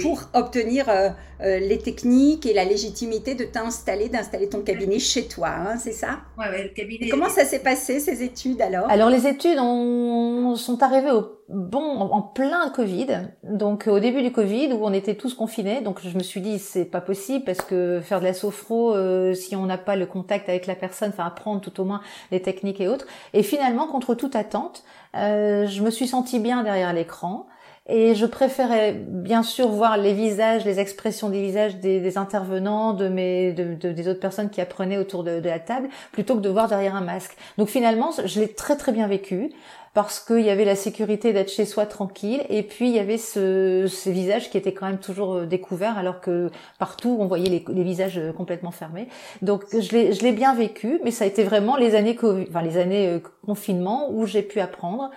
pour 0.01 0.23
obtenir 0.35 0.89
euh, 0.89 1.11
euh, 1.41 1.59
les 1.59 1.79
techniques 1.79 2.47
et 2.47 2.53
la 2.53 2.65
légitimité 2.65 3.35
de 3.35 3.45
t'installer, 3.45 4.09
d'installer 4.09 4.49
ton 4.49 4.63
cabinet 4.63 4.99
chez 4.99 5.27
toi, 5.27 5.49
hein, 5.49 5.77
c'est 5.79 5.93
ça? 5.93 6.21
Oui, 6.39 6.47
ouais, 6.51 6.65
le 6.65 6.69
cabinet. 6.71 7.09
comment 7.09 7.29
ça 7.29 7.45
s'est 7.45 7.61
passé 7.61 8.01
ces 8.01 8.23
études 8.23 8.61
alors? 8.61 8.89
Alors 8.89 9.11
les 9.11 9.27
études 9.27 9.59
sont 9.59 10.79
arrivées 10.83 11.11
au 11.11 11.41
bon 11.49 11.83
en, 11.83 12.23
plein 12.23 12.71
Covid, 12.71 13.07
donc 13.43 13.87
au 13.87 14.01
début 14.01 14.23
du 14.23 14.33
Covid 14.33 14.73
où 14.73 14.85
on 14.85 14.93
était 14.93 15.15
tous 15.15 15.35
confinés, 15.35 15.83
donc 15.83 16.01
je 16.03 16.17
me 16.17 16.23
suis 16.23 16.41
dit 16.41 16.59
c'est 16.59 16.87
pas 16.87 17.03
possible 17.03 17.45
parce 17.45 17.61
que 17.61 18.01
faire 18.03 18.21
de 18.21 18.25
la 18.25 18.35
sophro 18.35 18.95
euh, 18.95 19.35
si 19.35 19.55
on 19.55 19.67
n'a 19.67 19.79
pas 19.79 19.97
le 19.97 20.07
contact 20.07 20.49
avec 20.49 20.67
la 20.67 20.75
personne, 20.75 21.11
enfin 21.11 21.27
apprendre 21.27 21.61
tout 21.61 21.81
au 21.81 21.85
moins 21.85 22.01
les 22.31 22.41
techniques 22.41 22.81
et 22.81 22.89
autres. 22.89 23.07
Et 23.35 23.43
finalement 23.43 23.87
contre 23.87 24.15
toute 24.15 24.37
attente, 24.37 24.85
je 25.15 25.83
me 25.83 25.91
suis 25.91 26.07
sentie 26.07 26.41
bien 26.41 26.63
derrière 26.63 26.93
l'écran. 26.93 27.47
Et 27.87 28.15
je 28.15 28.25
préférais 28.25 28.93
bien 28.93 29.43
sûr 29.43 29.69
voir 29.69 29.99
les 29.99 30.15
visages, 30.15 30.65
les 30.65 30.81
expressions 30.81 31.29
des 31.29 31.43
visages 31.43 31.77
des, 31.77 32.17
intervenants, 32.17 32.95
de 32.95 33.09
mes, 33.09 33.53
de, 33.53 33.75
des 33.75 34.09
autres 34.09 34.21
personnes 34.21 34.49
qui 34.49 34.63
apprenaient 34.63 34.97
autour 34.97 35.23
de, 35.23 35.39
la 35.45 35.59
table, 35.59 35.89
plutôt 36.11 36.35
que 36.35 36.41
de 36.41 36.49
voir 36.49 36.67
derrière 36.69 36.97
un 36.97 37.03
masque. 37.03 37.37
Donc 37.59 37.69
finalement, 37.69 38.11
je 38.25 38.41
l'ai 38.41 38.49
très 38.49 38.77
très 38.77 38.93
bien 38.93 39.07
vécu 39.07 39.51
parce 39.93 40.19
qu'il 40.19 40.41
y 40.41 40.51
avait 40.51 40.65
la 40.65 40.77
sécurité 40.77 41.33
d'être 41.35 41.51
chez 41.51 41.67
soi 41.67 41.85
tranquille 41.85 42.43
et 42.49 42.63
puis 42.63 42.89
il 42.89 42.95
y 42.95 42.99
avait 42.99 43.19
ce, 43.19 43.87
ces 43.87 44.13
visages 44.13 44.51
qui 44.51 44.59
étaient 44.59 44.73
quand 44.73 44.87
même 44.87 44.99
toujours 44.99 45.35
euh, 45.35 45.47
découverts 45.47 45.97
alors 45.97 46.21
que 46.21 46.51
partout 46.81 47.17
on 47.21 47.27
voyait 47.27 47.63
les, 47.69 47.85
visages 47.85 48.19
euh, 48.19 48.33
complètement 48.33 48.73
fermés. 48.73 49.09
Donc 49.43 49.63
je 49.73 49.93
l'ai, 49.93 50.13
je 50.13 50.23
l'ai 50.25 50.33
bien 50.33 50.53
vécu, 50.55 51.01
mais 51.05 51.13
ça 51.13 51.25
a 51.25 51.27
été 51.29 51.45
vraiment 51.45 51.77
les 51.77 51.95
années, 51.95 52.19
enfin 52.49 52.63
les 52.63 52.77
années 52.77 53.09
euh, 53.09 53.21
confinement 53.47 54.11
où 54.11 54.27
j'ai 54.27 54.43
pu 54.43 54.59
apprendre 54.59 55.11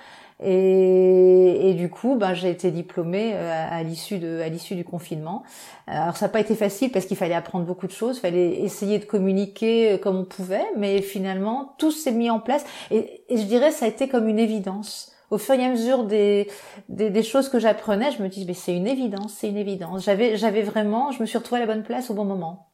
Et, 0.43 1.73
du 1.77 1.89
coup, 1.89 2.15
ben, 2.15 2.33
j'ai 2.33 2.51
été 2.51 2.69
diplômée 2.69 3.31
euh, 3.33 3.67
à, 3.69 3.81
l'issue 3.81 4.19
de, 4.19 4.39
à 4.39 4.49
l'issue 4.49 4.75
du 4.75 4.83
confinement. 4.83 5.43
Alors 5.87 6.15
ça 6.15 6.25
n'a 6.27 6.29
pas 6.31 6.39
été 6.39 6.55
facile 6.55 6.91
parce 6.91 7.05
qu'il 7.05 7.17
fallait 7.17 7.33
apprendre 7.33 7.65
beaucoup 7.65 7.87
de 7.87 7.91
choses, 7.91 8.17
il 8.17 8.21
fallait 8.21 8.61
essayer 8.61 8.99
de 8.99 9.05
communiquer 9.05 9.93
euh, 9.93 9.97
comme 9.97 10.17
on 10.17 10.25
pouvait, 10.25 10.65
mais 10.75 11.01
finalement 11.01 11.73
tout 11.79 11.91
s'est 11.91 12.11
mis 12.11 12.29
en 12.29 12.39
place. 12.39 12.65
Et, 12.91 13.23
je 13.29 13.43
dirais 13.43 13.71
ça 13.71 13.85
a 13.85 13.87
été 13.87 14.07
comme 14.07 14.27
une 14.27 14.39
évidence 14.39 15.11
au 15.29 15.37
fur 15.37 15.55
et 15.55 15.65
à 15.65 15.69
mesure 15.69 16.05
des, 16.05 16.47
des, 16.87 17.23
choses 17.23 17.49
que 17.49 17.59
j'apprenais, 17.59 18.11
je 18.11 18.23
me 18.23 18.29
dis 18.29 18.45
mais 18.45 18.53
c'est 18.53 18.75
une 18.75 18.87
évidence, 18.87 19.33
c'est 19.33 19.49
une 19.49 19.57
évidence. 19.57 20.05
J'avais 20.05 20.37
j'avais 20.37 20.61
vraiment, 20.61 21.11
je 21.11 21.21
me 21.21 21.25
suis 21.25 21.37
retrouvée 21.37 21.61
à 21.61 21.65
la 21.65 21.73
bonne 21.73 21.83
place 21.83 22.09
au 22.09 22.13
bon 22.13 22.25
moment. 22.25 22.69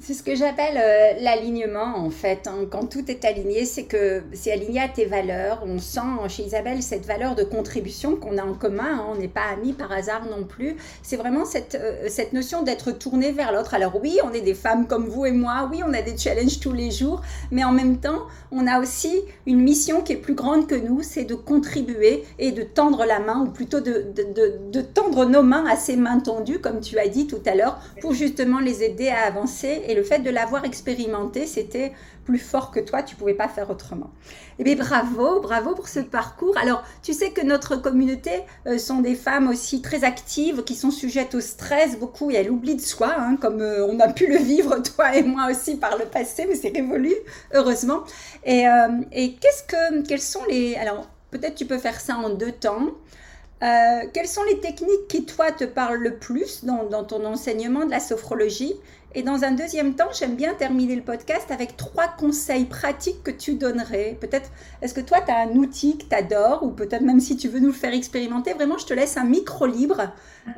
C'est 0.00 0.14
ce 0.14 0.22
que 0.22 0.34
j'appelle 0.36 0.76
euh, 0.76 1.14
l'alignement 1.20 1.96
en 1.96 2.10
fait. 2.10 2.46
Hein. 2.46 2.66
Quand 2.70 2.86
tout 2.86 3.10
est 3.10 3.24
aligné, 3.24 3.64
c'est 3.64 3.84
que 3.84 4.22
c'est 4.32 4.52
aligné 4.52 4.80
à 4.80 4.88
tes 4.88 5.06
valeurs. 5.06 5.64
On 5.66 5.78
sent 5.78 6.00
chez 6.28 6.44
Isabelle 6.44 6.82
cette 6.82 7.04
valeur 7.04 7.34
de 7.34 7.42
contribution 7.42 8.14
qu'on 8.14 8.38
a 8.38 8.44
en 8.44 8.52
commun. 8.52 9.00
Hein. 9.00 9.06
On 9.10 9.16
n'est 9.16 9.28
pas 9.28 9.46
amis 9.52 9.72
par 9.72 9.90
hasard 9.90 10.26
non 10.26 10.44
plus. 10.44 10.76
C'est 11.02 11.16
vraiment 11.16 11.44
cette, 11.44 11.74
euh, 11.74 12.06
cette 12.08 12.32
notion 12.32 12.62
d'être 12.62 12.92
tourné 12.92 13.32
vers 13.32 13.50
l'autre. 13.50 13.74
Alors 13.74 13.98
oui, 14.00 14.18
on 14.22 14.32
est 14.32 14.42
des 14.42 14.54
femmes 14.54 14.86
comme 14.86 15.08
vous 15.08 15.24
et 15.26 15.32
moi. 15.32 15.68
Oui, 15.72 15.82
on 15.84 15.92
a 15.94 16.02
des 16.02 16.16
challenges 16.16 16.60
tous 16.60 16.72
les 16.72 16.90
jours. 16.90 17.22
Mais 17.50 17.64
en 17.64 17.72
même 17.72 17.96
temps, 17.98 18.26
on 18.52 18.66
a 18.66 18.80
aussi 18.80 19.22
une 19.46 19.60
mission 19.60 20.02
qui 20.02 20.12
est 20.12 20.16
plus 20.16 20.34
grande 20.34 20.66
que 20.66 20.76
nous. 20.76 21.02
C'est 21.02 21.24
de 21.24 21.34
contribuer 21.34 22.24
et 22.38 22.52
de 22.52 22.62
tendre 22.62 23.04
la 23.04 23.20
main, 23.20 23.40
ou 23.40 23.50
plutôt 23.50 23.80
de, 23.80 24.06
de, 24.14 24.22
de, 24.32 24.58
de 24.70 24.80
tendre 24.80 25.24
nos 25.24 25.42
mains 25.42 25.64
à 25.66 25.76
ces 25.76 25.96
mains 25.96 26.20
tendues, 26.20 26.60
comme 26.60 26.80
tu 26.80 26.98
as 26.98 27.08
dit 27.08 27.26
tout 27.26 27.42
à 27.46 27.54
l'heure, 27.54 27.80
pour 28.00 28.12
justement 28.12 28.60
les 28.60 28.84
aider 28.84 29.08
à 29.08 29.26
avancer 29.26 29.77
et 29.86 29.94
le 29.94 30.02
fait 30.02 30.20
de 30.20 30.30
l'avoir 30.30 30.64
expérimenté, 30.64 31.46
c'était 31.46 31.92
plus 32.28 32.38
fort 32.38 32.70
que 32.70 32.80
toi, 32.80 33.02
tu 33.02 33.16
pouvais 33.16 33.32
pas 33.32 33.48
faire 33.48 33.70
autrement. 33.70 34.10
Eh 34.58 34.64
bien, 34.64 34.76
bravo, 34.76 35.40
bravo 35.40 35.74
pour 35.74 35.88
ce 35.88 36.00
parcours. 36.00 36.58
Alors, 36.58 36.82
tu 37.02 37.14
sais 37.14 37.30
que 37.30 37.40
notre 37.40 37.76
communauté 37.76 38.42
euh, 38.66 38.76
sont 38.76 39.00
des 39.00 39.14
femmes 39.14 39.48
aussi 39.48 39.80
très 39.80 40.04
actives, 40.04 40.62
qui 40.62 40.74
sont 40.74 40.90
sujettes 40.90 41.34
au 41.34 41.40
stress 41.40 41.98
beaucoup 41.98 42.30
et 42.30 42.36
à 42.36 42.42
l'oubli 42.42 42.74
de 42.74 42.82
soi, 42.82 43.14
hein, 43.16 43.36
comme 43.40 43.62
euh, 43.62 43.86
on 43.86 43.98
a 43.98 44.08
pu 44.08 44.26
le 44.26 44.36
vivre 44.36 44.76
toi 44.96 45.16
et 45.16 45.22
moi 45.22 45.46
aussi 45.50 45.76
par 45.76 45.96
le 45.96 46.04
passé, 46.04 46.44
mais 46.46 46.54
c'est 46.54 46.68
révolu, 46.68 47.14
heureusement. 47.54 48.00
Et, 48.44 48.68
euh, 48.68 48.88
qu'est-ce 49.10 49.62
que, 49.62 50.06
quels 50.06 50.20
sont 50.20 50.44
les, 50.50 50.74
alors 50.74 51.08
peut-être 51.30 51.54
tu 51.54 51.64
peux 51.64 51.78
faire 51.78 51.98
ça 51.98 52.16
en 52.16 52.28
deux 52.28 52.52
temps. 52.52 52.90
quelles 53.60 54.28
sont 54.28 54.44
les 54.44 54.60
techniques 54.60 55.08
qui, 55.08 55.24
toi, 55.24 55.50
te 55.50 55.64
parlent 55.64 56.02
le 56.02 56.16
plus 56.16 56.64
dans 56.64 57.04
ton 57.04 57.24
enseignement 57.24 57.86
de 57.86 57.90
la 57.90 58.00
sophrologie? 58.00 58.74
Et 59.14 59.22
dans 59.22 59.42
un 59.44 59.52
deuxième 59.52 59.94
temps, 59.94 60.10
j'aime 60.12 60.36
bien 60.36 60.52
terminer 60.54 60.94
le 60.94 61.02
podcast 61.02 61.50
avec 61.50 61.76
trois 61.76 62.08
conseils 62.08 62.66
pratiques 62.66 63.22
que 63.22 63.30
tu 63.30 63.54
donnerais. 63.54 64.18
Peut-être, 64.20 64.50
est-ce 64.82 64.92
que 64.92 65.00
toi, 65.00 65.20
tu 65.22 65.30
as 65.30 65.38
un 65.38 65.50
outil 65.56 65.96
que 65.96 66.04
tu 66.04 66.14
adores 66.14 66.62
ou 66.62 66.70
peut-être 66.70 67.02
même 67.02 67.20
si 67.20 67.36
tu 67.36 67.48
veux 67.48 67.58
nous 67.58 67.68
le 67.68 67.72
faire 67.72 67.94
expérimenter, 67.94 68.52
vraiment, 68.52 68.76
je 68.76 68.84
te 68.84 68.92
laisse 68.92 69.16
un 69.16 69.24
micro 69.24 69.66
libre. 69.66 70.12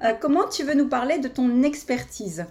Euh, 0.05 0.15
comment 0.21 0.49
tu 0.49 0.65
veux 0.65 0.75
nous 0.75 0.89
parler 0.89 1.19
de 1.19 1.29
ton 1.29 1.63
expertise? 1.63 2.45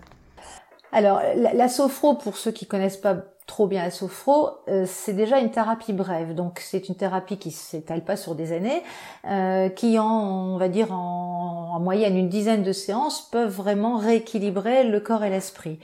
Alors, 0.92 1.22
la, 1.36 1.68
sophro, 1.68 2.16
pour 2.16 2.38
ceux 2.38 2.52
qui 2.52 2.66
connaissent 2.66 2.98
pas 2.98 3.26
trop 3.50 3.68
bien 3.68 3.84
la 3.84 3.92
sophro, 3.92 4.52
euh, 4.70 4.86
c'est 4.88 5.14
déjà 5.14 5.40
une 5.40 5.50
thérapie 5.50 5.92
brève. 5.92 6.36
Donc 6.36 6.60
c'est 6.64 6.88
une 6.88 6.96
thérapie 6.96 7.38
qui 7.38 7.52
s'étale 7.52 8.06
pas 8.06 8.16
sur 8.16 8.36
des 8.36 8.54
années, 8.54 8.84
euh, 9.28 9.70
qui 9.70 9.98
en, 10.00 10.06
on 10.06 10.58
va 10.58 10.70
dire 10.70 10.94
en, 10.94 11.72
en, 11.74 11.80
moyenne 11.80 12.16
une 12.16 12.30
dizaine 12.30 12.64
de 12.64 12.72
séances 12.72 13.28
peuvent 13.32 13.52
vraiment 13.52 13.98
rééquilibrer 13.98 14.84
le 14.84 15.00
corps 15.00 15.24
et 15.24 15.30
l'esprit. 15.30 15.80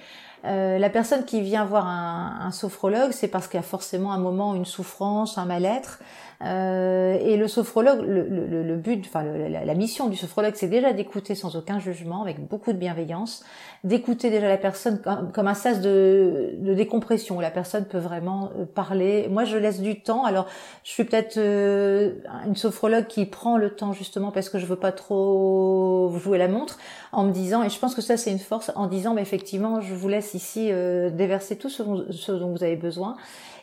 Euh, 0.46 0.78
la 0.78 0.92
personne 0.92 1.26
qui 1.26 1.42
vient 1.42 1.66
voir 1.66 1.88
un, 1.88 2.38
un 2.42 2.52
sophrologue, 2.52 3.12
c'est 3.12 3.28
parce 3.28 3.48
qu'il 3.48 3.58
y 3.58 3.64
a 3.64 3.66
forcément 3.66 4.14
un 4.14 4.20
moment 4.20 4.54
une 4.54 4.66
souffrance, 4.66 5.40
un 5.40 5.46
mal-être. 5.46 6.00
Euh, 6.44 7.18
et 7.22 7.38
le 7.38 7.48
sophrologue, 7.48 8.02
le, 8.02 8.28
le, 8.28 8.64
le 8.64 8.76
but, 8.76 9.06
enfin 9.08 9.24
la, 9.24 9.74
mission 9.74 10.08
du 10.08 10.18
sophrologue, 10.18 10.54
c'est 10.56 10.68
déjà 10.68 10.92
d'écouter 10.92 11.34
sans 11.34 11.56
aucun 11.56 11.80
jugement, 11.80 12.22
avec 12.22 12.46
beaucoup 12.46 12.74
de 12.74 12.78
bienveillance, 12.78 13.44
d'écouter 13.84 14.30
déjà 14.30 14.48
la 14.50 14.58
personne 14.58 15.00
comme, 15.02 15.32
comme 15.32 15.48
un 15.48 15.54
sas 15.54 15.80
de, 15.80 16.56
de, 16.58 16.74
décompression 16.74 17.38
où 17.38 17.42
la 17.42 17.52
personne 17.56 17.86
peut 17.86 17.98
vraiment 17.98 18.52
euh, 18.60 18.66
parler. 18.66 19.28
Moi, 19.32 19.46
je 19.46 19.58
laisse 19.58 19.82
du 19.82 20.02
temps. 20.02 20.26
Alors, 20.26 20.46
je 20.84 20.92
suis 20.92 21.06
peut-être 21.06 21.38
euh, 21.38 22.14
une 22.46 22.56
sophrologue 22.56 23.08
qui 23.08 23.26
prend 23.26 23.58
le 23.58 23.72
temps 23.72 23.94
justement 23.94 24.30
parce 24.32 24.50
que 24.50 24.60
je 24.60 24.68
veux 24.68 24.76
pas 24.76 24.92
trop 24.92 26.14
jouer 26.24 26.38
la 26.38 26.48
montre, 26.48 26.78
en 27.12 27.24
me 27.24 27.32
disant, 27.32 27.64
et 27.64 27.70
je 27.70 27.80
pense 27.80 27.96
que 27.96 28.02
ça 28.02 28.18
c'est 28.18 28.32
une 28.32 28.40
force, 28.40 28.72
en 28.76 28.86
disant, 28.86 29.16
mais 29.16 29.24
effectivement, 29.24 29.82
je 29.82 29.96
vous 29.96 30.08
laisse 30.08 30.36
ici 30.36 30.68
déverser 30.68 31.58
tout 31.58 31.70
ce 31.70 32.32
dont 32.32 32.52
vous 32.52 32.64
avez 32.64 32.76
besoin. 32.76 33.16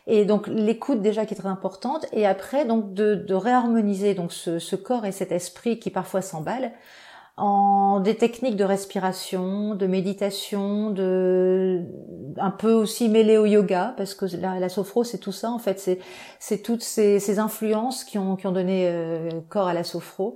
Et 0.07 0.25
donc 0.25 0.49
l'écoute 0.49 1.01
déjà 1.01 1.27
qui 1.27 1.35
est 1.35 1.37
très 1.37 1.49
importante, 1.49 2.07
et 2.13 2.27
après 2.27 2.65
donc 2.65 2.93
de, 2.93 3.15
de 3.15 3.35
réharmoniser 3.35 4.15
donc 4.15 4.33
ce, 4.33 4.59
ce, 4.59 4.75
corps 4.75 5.05
et 5.05 5.13
cet 5.13 5.31
esprit 5.31 5.79
qui 5.79 5.91
parfois 5.91 6.23
s'emballe 6.23 6.73
en 7.37 8.01
des 8.01 8.15
techniques 8.17 8.57
de 8.57 8.65
respiration, 8.65 9.75
de 9.75 9.87
méditation, 9.87 10.91
de 10.91 11.81
un 12.37 12.51
peu 12.51 12.73
aussi 12.73 13.09
mêlé 13.09 13.39
au 13.39 13.47
yoga 13.47 13.95
parce 13.97 14.15
que 14.15 14.27
la, 14.37 14.61
la 14.61 14.69
sophro 14.69 15.03
c'est 15.03 15.19
tout 15.19 15.33
ça 15.33 15.51
en 15.51 15.59
fait, 15.59 15.81
c'est 15.81 15.99
c'est 16.39 16.63
toutes 16.63 16.83
ces, 16.83 17.19
ces, 17.21 17.39
influences 17.39 18.05
qui 18.05 18.19
ont 18.19 18.37
qui 18.37 18.47
ont 18.47 18.53
donné 18.53 18.87
euh, 18.87 19.31
corps 19.49 19.69
à 19.69 19.75
la 19.75 19.85
sophro. 19.85 20.35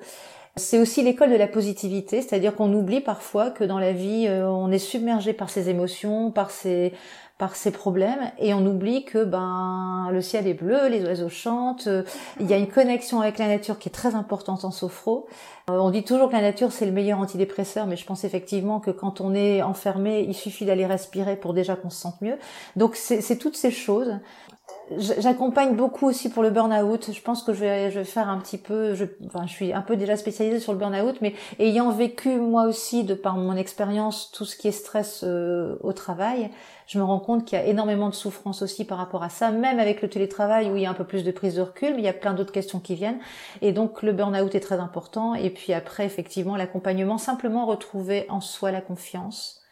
C'est 0.58 0.78
aussi 0.78 1.02
l'école 1.02 1.30
de 1.30 1.36
la 1.36 1.48
positivité, 1.48 2.22
c'est-à-dire 2.22 2.54
qu'on 2.54 2.72
oublie 2.72 3.02
parfois 3.02 3.50
que 3.50 3.62
dans 3.62 3.78
la 3.78 3.92
vie, 3.92 4.26
euh, 4.26 4.48
on 4.48 4.72
est 4.72 4.78
submergé 4.78 5.34
par 5.34 5.50
ses 5.50 5.68
émotions, 5.68 6.30
par 6.30 6.50
ses, 6.50 6.94
par 7.38 7.54
ces 7.54 7.70
problèmes 7.70 8.30
et 8.38 8.54
on 8.54 8.64
oublie 8.64 9.04
que 9.04 9.22
ben 9.22 10.08
le 10.10 10.22
ciel 10.22 10.46
est 10.46 10.54
bleu, 10.54 10.88
les 10.88 11.04
oiseaux 11.04 11.28
chantent, 11.28 11.86
euh, 11.86 12.02
il 12.40 12.46
y 12.46 12.54
a 12.54 12.56
une 12.56 12.68
connexion 12.68 13.20
avec 13.20 13.38
la 13.38 13.46
nature 13.46 13.78
qui 13.78 13.90
est 13.90 13.92
très 13.92 14.14
importante 14.14 14.64
en 14.64 14.70
sophro. 14.70 15.26
Euh, 15.68 15.74
on 15.74 15.90
dit 15.90 16.02
toujours 16.02 16.28
que 16.28 16.34
la 16.34 16.40
nature 16.40 16.72
c'est 16.72 16.86
le 16.86 16.92
meilleur 16.92 17.18
antidépresseur, 17.18 17.86
mais 17.86 17.96
je 17.96 18.06
pense 18.06 18.24
effectivement 18.24 18.80
que 18.80 18.90
quand 18.90 19.20
on 19.20 19.34
est 19.34 19.60
enfermé, 19.60 20.24
il 20.26 20.34
suffit 20.34 20.64
d'aller 20.64 20.86
respirer 20.86 21.36
pour 21.36 21.52
déjà 21.52 21.76
qu'on 21.76 21.90
se 21.90 22.00
sente 22.00 22.20
mieux. 22.22 22.38
Donc 22.74 22.96
c'est 22.96 23.36
toutes 23.36 23.56
ces 23.56 23.70
choses. 23.70 24.14
J'accompagne 24.98 25.74
beaucoup 25.74 26.06
aussi 26.06 26.28
pour 26.30 26.44
le 26.44 26.50
burn-out. 26.50 27.10
Je 27.12 27.20
pense 27.20 27.42
que 27.42 27.52
je 27.52 27.58
vais, 27.58 27.90
je 27.90 27.98
vais 27.98 28.04
faire 28.04 28.28
un 28.28 28.38
petit 28.38 28.56
peu, 28.56 28.94
je, 28.94 29.04
enfin, 29.26 29.44
je 29.44 29.52
suis 29.52 29.72
un 29.72 29.80
peu 29.82 29.96
déjà 29.96 30.16
spécialisée 30.16 30.60
sur 30.60 30.72
le 30.72 30.78
burn-out, 30.78 31.16
mais 31.22 31.34
ayant 31.58 31.90
vécu 31.90 32.36
moi 32.36 32.66
aussi, 32.66 33.02
de 33.02 33.14
par 33.14 33.36
mon 33.36 33.56
expérience, 33.56 34.30
tout 34.30 34.44
ce 34.44 34.54
qui 34.56 34.68
est 34.68 34.72
stress 34.72 35.24
euh, 35.24 35.74
au 35.82 35.92
travail, 35.92 36.50
je 36.86 36.98
me 36.98 37.04
rends 37.04 37.18
compte 37.18 37.44
qu'il 37.44 37.58
y 37.58 37.60
a 37.60 37.64
énormément 37.64 38.08
de 38.08 38.14
souffrance 38.14 38.62
aussi 38.62 38.84
par 38.84 38.98
rapport 38.98 39.24
à 39.24 39.28
ça, 39.28 39.50
même 39.50 39.80
avec 39.80 40.02
le 40.02 40.08
télétravail 40.08 40.70
où 40.70 40.76
il 40.76 40.82
y 40.82 40.86
a 40.86 40.90
un 40.90 40.94
peu 40.94 41.04
plus 41.04 41.24
de 41.24 41.32
prise 41.32 41.56
de 41.56 41.62
recul, 41.62 41.94
mais 41.94 42.02
il 42.02 42.04
y 42.04 42.08
a 42.08 42.12
plein 42.12 42.34
d'autres 42.34 42.52
questions 42.52 42.78
qui 42.78 42.94
viennent. 42.94 43.18
Et 43.62 43.72
donc 43.72 44.04
le 44.04 44.12
burn-out 44.12 44.54
est 44.54 44.60
très 44.60 44.78
important. 44.78 45.34
Et 45.34 45.50
puis 45.50 45.72
après, 45.72 46.06
effectivement, 46.06 46.54
l'accompagnement, 46.54 47.18
simplement 47.18 47.66
retrouver 47.66 48.26
en 48.28 48.40
soi 48.40 48.70
la 48.70 48.80
confiance 48.80 49.65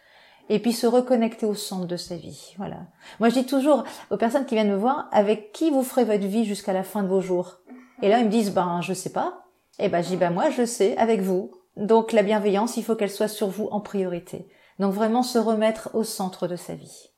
et 0.49 0.59
puis 0.59 0.73
se 0.73 0.87
reconnecter 0.87 1.47
au 1.47 1.55
centre 1.55 1.87
de 1.87 1.97
sa 1.97 2.17
vie. 2.17 2.55
Voilà. 2.59 2.79
Moi, 3.21 3.29
je 3.29 3.35
dis 3.35 3.47
toujours 3.47 3.85
aux 4.11 4.17
personnes 4.17 4.47
qui 4.47 4.55
viennent 4.55 4.71
me 4.71 4.77
voir, 4.77 5.09
avec 5.13 5.53
qui 5.53 5.71
vous 5.71 5.83
ferez 5.83 6.05
votre 6.05 6.27
vie 6.27 6.45
jusqu'à 6.45 6.73
la 6.73 6.85
fin 6.85 7.03
de 7.03 7.09
vos 7.09 7.21
jours? 7.21 7.61
Et 8.03 8.09
là, 8.09 8.19
ils 8.19 8.27
me 8.27 8.31
disent, 8.31 8.53
ben, 8.53 8.81
je 8.83 8.93
sais 8.93 9.13
pas. 9.13 9.47
Et 9.79 9.89
ben, 9.89 10.03
je 10.03 10.09
dis, 10.09 10.17
ben, 10.17 10.31
moi, 10.31 10.51
je 10.51 10.65
sais, 10.65 10.97
avec 10.99 11.21
vous. 11.21 11.53
Donc, 11.77 12.13
la 12.13 12.23
bienveillance, 12.23 12.77
il 12.77 12.85
faut 12.85 12.95
qu'elle 12.95 13.11
soit 13.11 13.29
sur 13.29 13.49
vous 13.49 13.69
en 13.71 13.81
priorité. 13.81 14.49
Donc, 14.79 14.93
vraiment 14.93 15.23
se 15.23 15.39
remettre 15.39 15.91
au 15.95 16.05
centre 16.05 16.47
de 16.47 16.57
sa 16.57 16.75
vie 16.75 17.14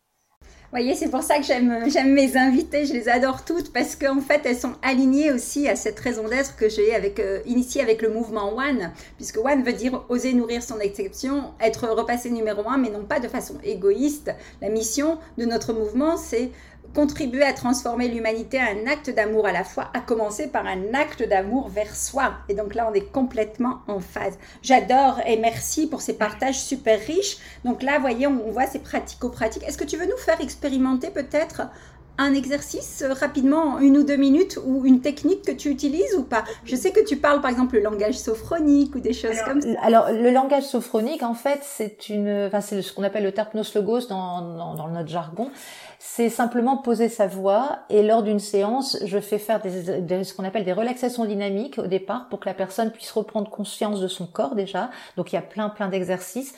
voyez, 0.71 0.95
c'est 0.95 1.11
pour 1.11 1.23
ça 1.23 1.39
que 1.39 1.45
j'aime, 1.45 1.89
j'aime 1.89 2.13
mes 2.13 2.37
invités, 2.37 2.87
je 2.87 2.93
les 2.93 3.09
adore 3.09 3.45
toutes 3.45 3.73
parce 3.73 3.97
qu'en 3.97 4.21
fait, 4.21 4.43
elles 4.45 4.57
sont 4.57 4.75
alignées 4.83 5.33
aussi 5.33 5.69
à 5.69 5.77
cette 5.77 5.99
raison 6.01 6.29
d'être 6.29 6.57
que 6.57 6.69
j'ai 6.69 6.95
avec, 6.95 7.21
euh, 7.21 7.41
initiée 7.47 7.83
avec 7.83 8.03
le 8.03 8.11
mouvement 8.11 8.55
One, 8.57 8.93
puisque 9.17 9.39
One 9.39 9.63
veut 9.63 9.73
dire 9.73 10.05
oser 10.09 10.33
nourrir 10.35 10.63
son 10.63 10.79
exception, 10.81 11.53
être 11.61 11.89
repassé 11.89 12.31
numéro 12.31 12.69
un, 12.69 12.79
mais 12.79 12.91
non 12.91 13.05
pas 13.05 13.21
de 13.21 13.29
façon 13.29 13.55
égoïste. 13.65 14.33
La 14.61 14.69
mission 14.69 15.19
de 15.39 15.45
notre 15.45 15.73
mouvement, 15.73 16.17
c'est 16.17 16.51
contribuer 16.95 17.45
à 17.45 17.53
transformer 17.53 18.09
l'humanité 18.09 18.59
à 18.59 18.71
un 18.71 18.87
acte 18.87 19.11
d'amour 19.11 19.47
à 19.47 19.53
la 19.53 19.65
fois, 19.65 19.91
à 19.95 20.01
commencer 20.01 20.49
par 20.49 20.67
un 20.67 20.95
acte 20.95 21.23
d'amour 21.23 21.69
vers 21.69 21.95
soi. 21.95 22.35
Et 22.49 22.55
donc 22.55 22.75
là, 22.75 22.89
on 22.91 22.95
est 22.95 23.13
complètement 23.13 23.81
en 23.87 24.01
phase. 24.01 24.39
J'adore 24.63 25.21
et 25.27 25.37
merci 25.37 25.87
pour 25.87 26.01
ces 26.01 26.15
partages 26.15 26.61
super 26.61 26.99
riches. 27.01 27.39
Donc 27.65 27.83
là, 27.83 27.99
voyez, 27.99 28.27
on, 28.27 28.51
voit 28.51 28.67
ces 28.67 28.79
pratico-pratiques. 28.79 29.65
Est-ce 29.65 29.79
que 29.79 29.85
tu 29.85 29.97
veux 29.97 30.07
nous 30.07 30.17
faire 30.17 30.41
expérimenter 30.41 31.11
peut-être 31.11 31.63
un 32.19 32.35
exercice 32.35 33.03
euh, 33.03 33.13
rapidement, 33.13 33.79
une 33.79 33.99
ou 33.99 34.05
deux 34.05 34.17
minutes, 34.17 34.59
ou 34.65 34.85
une 34.85 35.01
technique 35.01 35.43
que 35.43 35.53
tu 35.53 35.71
utilises 35.71 36.15
ou 36.17 36.23
pas? 36.23 36.45
Je 36.65 36.77
sais 36.77 36.91
que 36.93 37.05
tu 37.05 37.17
parles 37.17 37.41
par 37.41 37.51
exemple 37.51 37.77
le 37.77 37.83
langage 37.83 38.19
sophronique 38.19 38.95
ou 38.95 39.01
des 39.01 39.13
choses 39.13 39.41
comme 39.45 39.61
ça. 39.61 39.69
Alors 39.83 40.11
le 40.11 40.31
langage 40.31 40.65
sophronique, 40.65 41.23
en 41.23 41.35
fait, 41.35 41.61
c'est 41.63 42.09
une, 42.09 42.47
enfin 42.47 42.61
c'est 42.61 42.83
ce 42.83 42.93
qu'on 42.93 43.03
appelle 43.03 43.25
le 43.25 43.33
terpnos 43.33 43.75
logos 43.75 44.07
dans, 44.09 44.41
dans, 44.43 44.75
dans 44.75 44.89
notre 44.89 45.09
jargon 45.09 45.51
c'est 45.99 46.29
simplement 46.29 46.77
poser 46.77 47.09
sa 47.09 47.27
voix 47.27 47.81
et 47.89 48.03
lors 48.03 48.23
d'une 48.23 48.39
séance, 48.39 48.99
je 49.05 49.19
fais 49.19 49.39
faire 49.39 49.61
des, 49.61 50.25
ce 50.25 50.35
qu'on 50.35 50.45
appelle 50.45 50.65
des 50.65 50.73
relaxations 50.73 51.25
dynamiques 51.25 51.79
au 51.79 51.87
départ 51.87 52.29
pour 52.29 52.41
que 52.41 52.49
la 52.49 52.55
personne 52.55 52.91
puisse 52.91 53.11
reprendre 53.13 53.51
conscience 53.51 54.01
de 54.01 54.09
son 54.09 54.27
corps 54.27 54.55
déjà. 54.55 54.91
Donc 55.17 55.33
il 55.33 55.37
y 55.37 55.39
a 55.39 55.43
plein 55.43 55.69
plein 55.69 55.89
d'exercices 55.89 56.55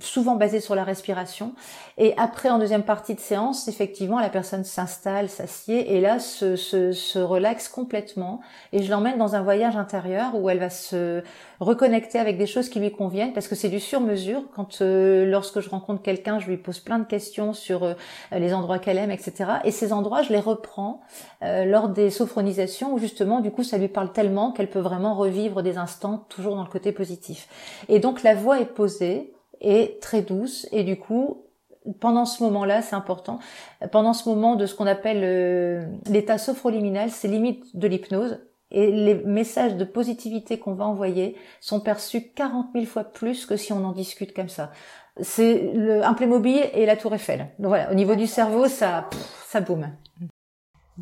souvent 0.00 0.36
basé 0.36 0.60
sur 0.60 0.74
la 0.74 0.84
respiration. 0.84 1.54
Et 1.98 2.14
après, 2.16 2.50
en 2.50 2.58
deuxième 2.58 2.82
partie 2.82 3.14
de 3.14 3.20
séance, 3.20 3.68
effectivement, 3.68 4.20
la 4.20 4.28
personne 4.28 4.64
s'installe, 4.64 5.28
s'assied 5.28 5.94
et 5.94 6.00
là 6.00 6.18
se, 6.18 6.56
se, 6.56 6.92
se 6.92 7.18
relaxe 7.18 7.68
complètement. 7.68 8.40
Et 8.72 8.82
je 8.82 8.90
l'emmène 8.90 9.18
dans 9.18 9.34
un 9.34 9.42
voyage 9.42 9.76
intérieur 9.76 10.34
où 10.34 10.50
elle 10.50 10.58
va 10.58 10.70
se 10.70 11.22
reconnecter 11.60 12.18
avec 12.18 12.38
des 12.38 12.46
choses 12.46 12.68
qui 12.68 12.80
lui 12.80 12.90
conviennent 12.90 13.32
parce 13.32 13.48
que 13.48 13.54
c'est 13.54 13.68
du 13.68 13.80
sur-mesure. 13.80 14.42
Quand 14.54 14.82
euh, 14.82 15.24
lorsque 15.24 15.60
je 15.60 15.70
rencontre 15.70 16.02
quelqu'un, 16.02 16.38
je 16.38 16.48
lui 16.48 16.56
pose 16.56 16.80
plein 16.80 16.98
de 16.98 17.04
questions 17.04 17.52
sur 17.52 17.84
euh, 17.84 17.94
les 18.32 18.52
endroits 18.52 18.78
qu'elle 18.78 18.98
aime, 18.98 19.10
etc. 19.10 19.44
Et 19.64 19.70
ces 19.70 19.92
endroits, 19.92 20.22
je 20.22 20.30
les 20.30 20.40
reprends 20.40 21.00
euh, 21.42 21.64
lors 21.64 21.88
des 21.88 22.10
sophronisations 22.10 22.92
où 22.92 22.98
justement, 22.98 23.40
du 23.40 23.50
coup, 23.50 23.62
ça 23.62 23.78
lui 23.78 23.88
parle 23.88 24.12
tellement 24.12 24.52
qu'elle 24.52 24.70
peut 24.70 24.80
vraiment 24.80 25.14
revivre 25.14 25.62
des 25.62 25.78
instants 25.78 26.24
toujours 26.28 26.56
dans 26.56 26.64
le 26.64 26.70
côté 26.70 26.92
positif. 26.92 27.48
Et 27.88 28.00
donc 28.00 28.22
la 28.22 28.34
voix 28.34 28.60
est 28.60 28.66
posée 28.66 29.32
est 29.62 30.02
très 30.02 30.22
douce 30.22 30.68
et 30.72 30.84
du 30.84 30.98
coup 30.98 31.46
pendant 32.00 32.24
ce 32.24 32.42
moment-là, 32.44 32.82
c'est 32.82 32.94
important. 32.94 33.38
Pendant 33.90 34.12
ce 34.12 34.28
moment 34.28 34.56
de 34.56 34.66
ce 34.66 34.74
qu'on 34.74 34.86
appelle 34.86 35.22
euh, 35.24 35.84
l'état 36.06 36.38
sophroliminal, 36.38 37.10
c'est 37.10 37.28
limite 37.28 37.76
de 37.76 37.88
l'hypnose. 37.88 38.40
Et 38.70 38.90
les 38.90 39.14
messages 39.14 39.76
de 39.76 39.84
positivité 39.84 40.58
qu'on 40.58 40.74
va 40.74 40.86
envoyer 40.86 41.36
sont 41.60 41.80
perçus 41.80 42.30
40 42.34 42.68
000 42.72 42.86
fois 42.86 43.04
plus 43.04 43.44
que 43.44 43.56
si 43.56 43.72
on 43.72 43.84
en 43.84 43.92
discute 43.92 44.32
comme 44.32 44.48
ça. 44.48 44.70
C'est 45.20 45.72
un 46.02 46.14
Playmobil 46.14 46.58
et 46.72 46.86
la 46.86 46.96
Tour 46.96 47.14
Eiffel. 47.14 47.48
Donc 47.58 47.68
voilà, 47.68 47.90
au 47.90 47.94
niveau 47.94 48.14
du 48.14 48.26
cerveau, 48.26 48.68
ça, 48.68 49.10
ça 49.46 49.60
boum. 49.60 49.90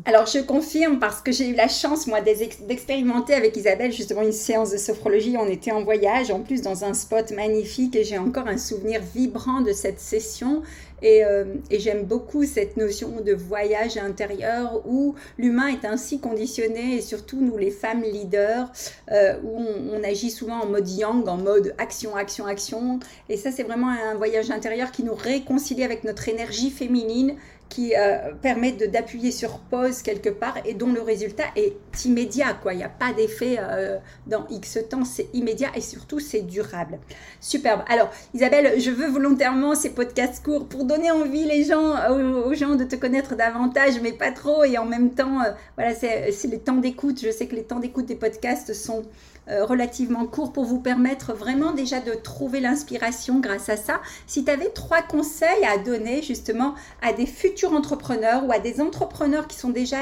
Alors, 0.05 0.25
je 0.25 0.39
confirme 0.39 0.99
parce 0.99 1.21
que 1.21 1.33
j'ai 1.33 1.49
eu 1.49 1.53
la 1.53 1.67
chance, 1.67 2.07
moi, 2.07 2.21
d'expérimenter 2.21 3.33
avec 3.33 3.57
Isabelle 3.57 3.91
justement 3.91 4.21
une 4.21 4.31
séance 4.31 4.71
de 4.71 4.77
sophrologie. 4.77 5.35
On 5.37 5.49
était 5.49 5.73
en 5.73 5.83
voyage, 5.83 6.31
en 6.31 6.39
plus 6.39 6.61
dans 6.61 6.85
un 6.85 6.93
spot 6.93 7.31
magnifique, 7.31 7.97
et 7.97 8.05
j'ai 8.05 8.17
encore 8.17 8.47
un 8.47 8.57
souvenir 8.57 9.01
vibrant 9.13 9.59
de 9.59 9.73
cette 9.73 9.99
session. 9.99 10.61
Et, 11.01 11.25
euh, 11.25 11.43
j'aime 11.71 12.03
beaucoup 12.05 12.45
cette 12.45 12.77
notion 12.77 13.19
de 13.19 13.33
voyage 13.33 13.97
intérieur 13.97 14.81
où 14.87 15.15
l'humain 15.37 15.67
est 15.67 15.85
ainsi 15.85 16.21
conditionné, 16.21 16.95
et 16.95 17.01
surtout 17.01 17.41
nous, 17.41 17.57
les 17.57 17.71
femmes 17.71 18.03
leaders, 18.03 18.71
euh, 19.11 19.35
où 19.43 19.57
on, 19.57 19.99
on, 19.99 20.03
agit 20.05 20.31
souvent 20.31 20.61
en 20.61 20.67
mode 20.67 20.87
yang, 20.87 21.27
en 21.27 21.37
mode 21.37 21.75
action, 21.77 22.15
action, 22.15 22.45
action. 22.45 22.99
Et 23.27 23.35
ça, 23.35 23.51
c'est 23.51 23.63
vraiment 23.63 23.89
un 23.89 24.15
voyage 24.15 24.51
intérieur 24.51 24.91
qui 24.91 25.03
nous 25.03 25.15
réconcilie 25.15 25.83
avec 25.83 26.05
notre 26.05 26.29
énergie 26.29 26.69
féminine 26.69 27.35
qui 27.71 27.95
euh, 27.95 28.33
permettent 28.41 28.91
d'appuyer 28.91 29.31
sur 29.31 29.59
pause 29.59 30.01
quelque 30.01 30.27
part 30.29 30.55
et 30.65 30.73
dont 30.73 30.91
le 30.91 31.01
résultat 31.01 31.45
est 31.55 31.73
immédiat. 32.03 32.53
Quoi. 32.61 32.73
Il 32.73 32.77
n'y 32.77 32.83
a 32.83 32.89
pas 32.89 33.13
d'effet 33.13 33.55
euh, 33.59 33.97
dans 34.27 34.45
X 34.49 34.77
temps, 34.89 35.05
c'est 35.05 35.29
immédiat 35.33 35.69
et 35.73 35.79
surtout 35.79 36.19
c'est 36.19 36.41
durable. 36.41 36.99
Superbe. 37.39 37.83
Alors 37.87 38.09
Isabelle, 38.33 38.77
je 38.77 38.91
veux 38.91 39.07
volontairement 39.07 39.73
ces 39.73 39.91
podcasts 39.91 40.43
courts 40.43 40.67
pour 40.67 40.83
donner 40.83 41.11
envie 41.11 41.45
les 41.45 41.63
gens, 41.63 41.95
aux, 42.11 42.53
gens 42.53 42.75
de 42.75 42.83
te 42.83 42.97
connaître 42.97 43.35
davantage, 43.37 44.01
mais 44.03 44.11
pas 44.11 44.31
trop. 44.31 44.65
Et 44.65 44.77
en 44.77 44.85
même 44.85 45.11
temps, 45.11 45.41
euh, 45.41 45.51
voilà, 45.77 45.95
c'est 45.95 46.47
les 46.49 46.59
temps 46.59 46.75
d'écoute. 46.75 47.21
Je 47.23 47.31
sais 47.31 47.47
que 47.47 47.55
les 47.55 47.63
temps 47.63 47.79
d'écoute 47.79 48.05
des 48.05 48.15
podcasts 48.15 48.73
sont 48.73 49.03
euh, 49.03 49.40
relativement 49.65 50.25
court 50.25 50.53
pour 50.53 50.65
vous 50.65 50.79
permettre 50.79 51.33
vraiment 51.33 51.71
déjà 51.71 51.99
de 51.99 52.13
trouver 52.13 52.59
l'inspiration 52.59 53.39
grâce 53.39 53.69
à 53.69 53.77
ça. 53.77 54.01
Si 54.27 54.43
tu 54.43 54.51
avais 54.51 54.69
trois 54.69 55.01
conseils 55.01 55.65
à 55.65 55.77
donner 55.77 56.21
justement 56.21 56.75
à 57.01 57.13
des 57.13 57.25
futurs 57.25 57.73
entrepreneurs 57.73 58.45
ou 58.45 58.51
à 58.51 58.59
des 58.59 58.81
entrepreneurs 58.81 59.47
qui 59.47 59.57
sont 59.57 59.69
déjà 59.69 59.97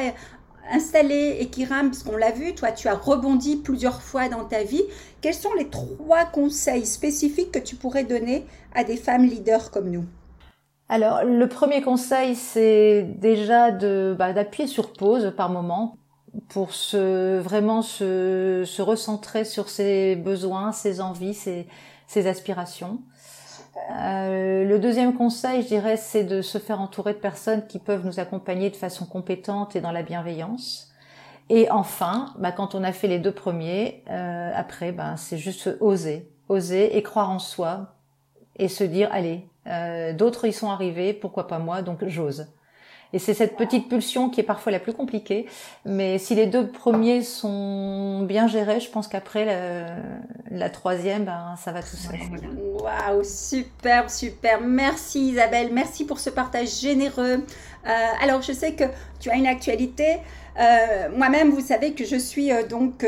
installés 0.71 1.37
et 1.39 1.47
qui 1.47 1.65
rament, 1.65 1.89
parce 1.89 2.03
qu'on 2.03 2.17
l'a 2.17 2.31
vu, 2.31 2.53
toi 2.53 2.71
tu 2.71 2.87
as 2.87 2.95
rebondi 2.95 3.55
plusieurs 3.55 4.01
fois 4.01 4.29
dans 4.29 4.45
ta 4.45 4.63
vie, 4.63 4.83
quels 5.21 5.33
sont 5.33 5.53
les 5.57 5.69
trois 5.69 6.25
conseils 6.25 6.85
spécifiques 6.85 7.51
que 7.51 7.59
tu 7.59 7.75
pourrais 7.75 8.03
donner 8.03 8.45
à 8.73 8.83
des 8.83 8.97
femmes 8.97 9.25
leaders 9.25 9.71
comme 9.71 9.89
nous? 9.89 10.05
Alors, 10.91 11.23
le 11.23 11.47
premier 11.47 11.83
conseil, 11.83 12.35
c'est 12.35 13.03
déjà 13.03 13.69
de 13.69 14.15
bah, 14.17 14.33
d'appuyer 14.33 14.67
sur 14.67 14.91
pause 14.91 15.31
par 15.37 15.49
moment 15.49 15.98
pour 16.49 16.73
se 16.73 17.39
vraiment 17.39 17.81
se, 17.81 18.63
se 18.65 18.81
recentrer 18.81 19.45
sur 19.45 19.69
ses 19.69 20.15
besoins, 20.15 20.71
ses 20.71 21.01
envies, 21.01 21.33
ses, 21.33 21.67
ses 22.07 22.27
aspirations. 22.27 22.99
Euh, 23.91 24.65
le 24.65 24.79
deuxième 24.79 25.15
conseil, 25.15 25.61
je 25.63 25.67
dirais, 25.67 25.97
c'est 25.97 26.23
de 26.23 26.41
se 26.41 26.57
faire 26.57 26.81
entourer 26.81 27.13
de 27.13 27.19
personnes 27.19 27.65
qui 27.67 27.79
peuvent 27.79 28.05
nous 28.05 28.19
accompagner 28.19 28.69
de 28.69 28.75
façon 28.75 29.05
compétente 29.05 29.75
et 29.75 29.81
dans 29.81 29.91
la 29.91 30.03
bienveillance. 30.03 30.91
Et 31.49 31.69
enfin, 31.71 32.33
bah, 32.37 32.51
quand 32.51 32.75
on 32.75 32.83
a 32.83 32.91
fait 32.91 33.07
les 33.07 33.19
deux 33.19 33.31
premiers, 33.31 34.03
euh, 34.09 34.51
après, 34.53 34.91
bah, 34.91 35.15
c'est 35.17 35.37
juste 35.37 35.69
oser, 35.79 36.29
oser 36.47 36.97
et 36.97 37.03
croire 37.03 37.31
en 37.31 37.39
soi 37.39 37.95
et 38.57 38.67
se 38.67 38.83
dire, 38.83 39.09
allez, 39.11 39.47
euh, 39.67 40.13
d'autres 40.13 40.45
y 40.45 40.53
sont 40.53 40.69
arrivés, 40.69 41.13
pourquoi 41.13 41.47
pas 41.47 41.59
moi, 41.59 41.81
donc 41.81 42.05
j'ose. 42.05 42.47
Et 43.11 43.19
c'est 43.19 43.33
cette 43.33 43.57
petite 43.57 43.89
pulsion 43.89 44.29
qui 44.29 44.39
est 44.39 44.43
parfois 44.43 44.71
la 44.71 44.79
plus 44.79 44.93
compliquée. 44.93 45.47
Mais 45.85 46.19
si 46.19 46.35
les 46.35 46.45
deux 46.45 46.67
premiers 46.67 47.23
sont 47.23 48.21
bien 48.23 48.47
gérés, 48.47 48.79
je 48.79 48.89
pense 48.89 49.07
qu'après 49.07 49.45
la, 50.51 50.69
troisième, 50.69 51.25
ben, 51.25 51.55
ça 51.57 51.71
va 51.71 51.81
tout 51.81 51.95
seul. 51.95 52.19
Waouh, 52.81 53.23
superbe, 53.23 54.09
super. 54.09 54.61
Merci 54.61 55.29
Isabelle, 55.29 55.69
merci 55.73 56.05
pour 56.05 56.19
ce 56.19 56.29
partage 56.29 56.79
généreux. 56.79 57.43
Euh, 57.87 57.91
alors 58.21 58.41
je 58.41 58.51
sais 58.51 58.73
que 58.73 58.83
tu 59.19 59.29
as 59.29 59.35
une 59.35 59.47
actualité. 59.47 60.17
Euh, 60.59 61.09
moi-même, 61.15 61.49
vous 61.49 61.61
savez 61.61 61.93
que 61.93 62.05
je 62.05 62.17
suis 62.17 62.51
euh, 62.51 62.67
donc 62.67 63.05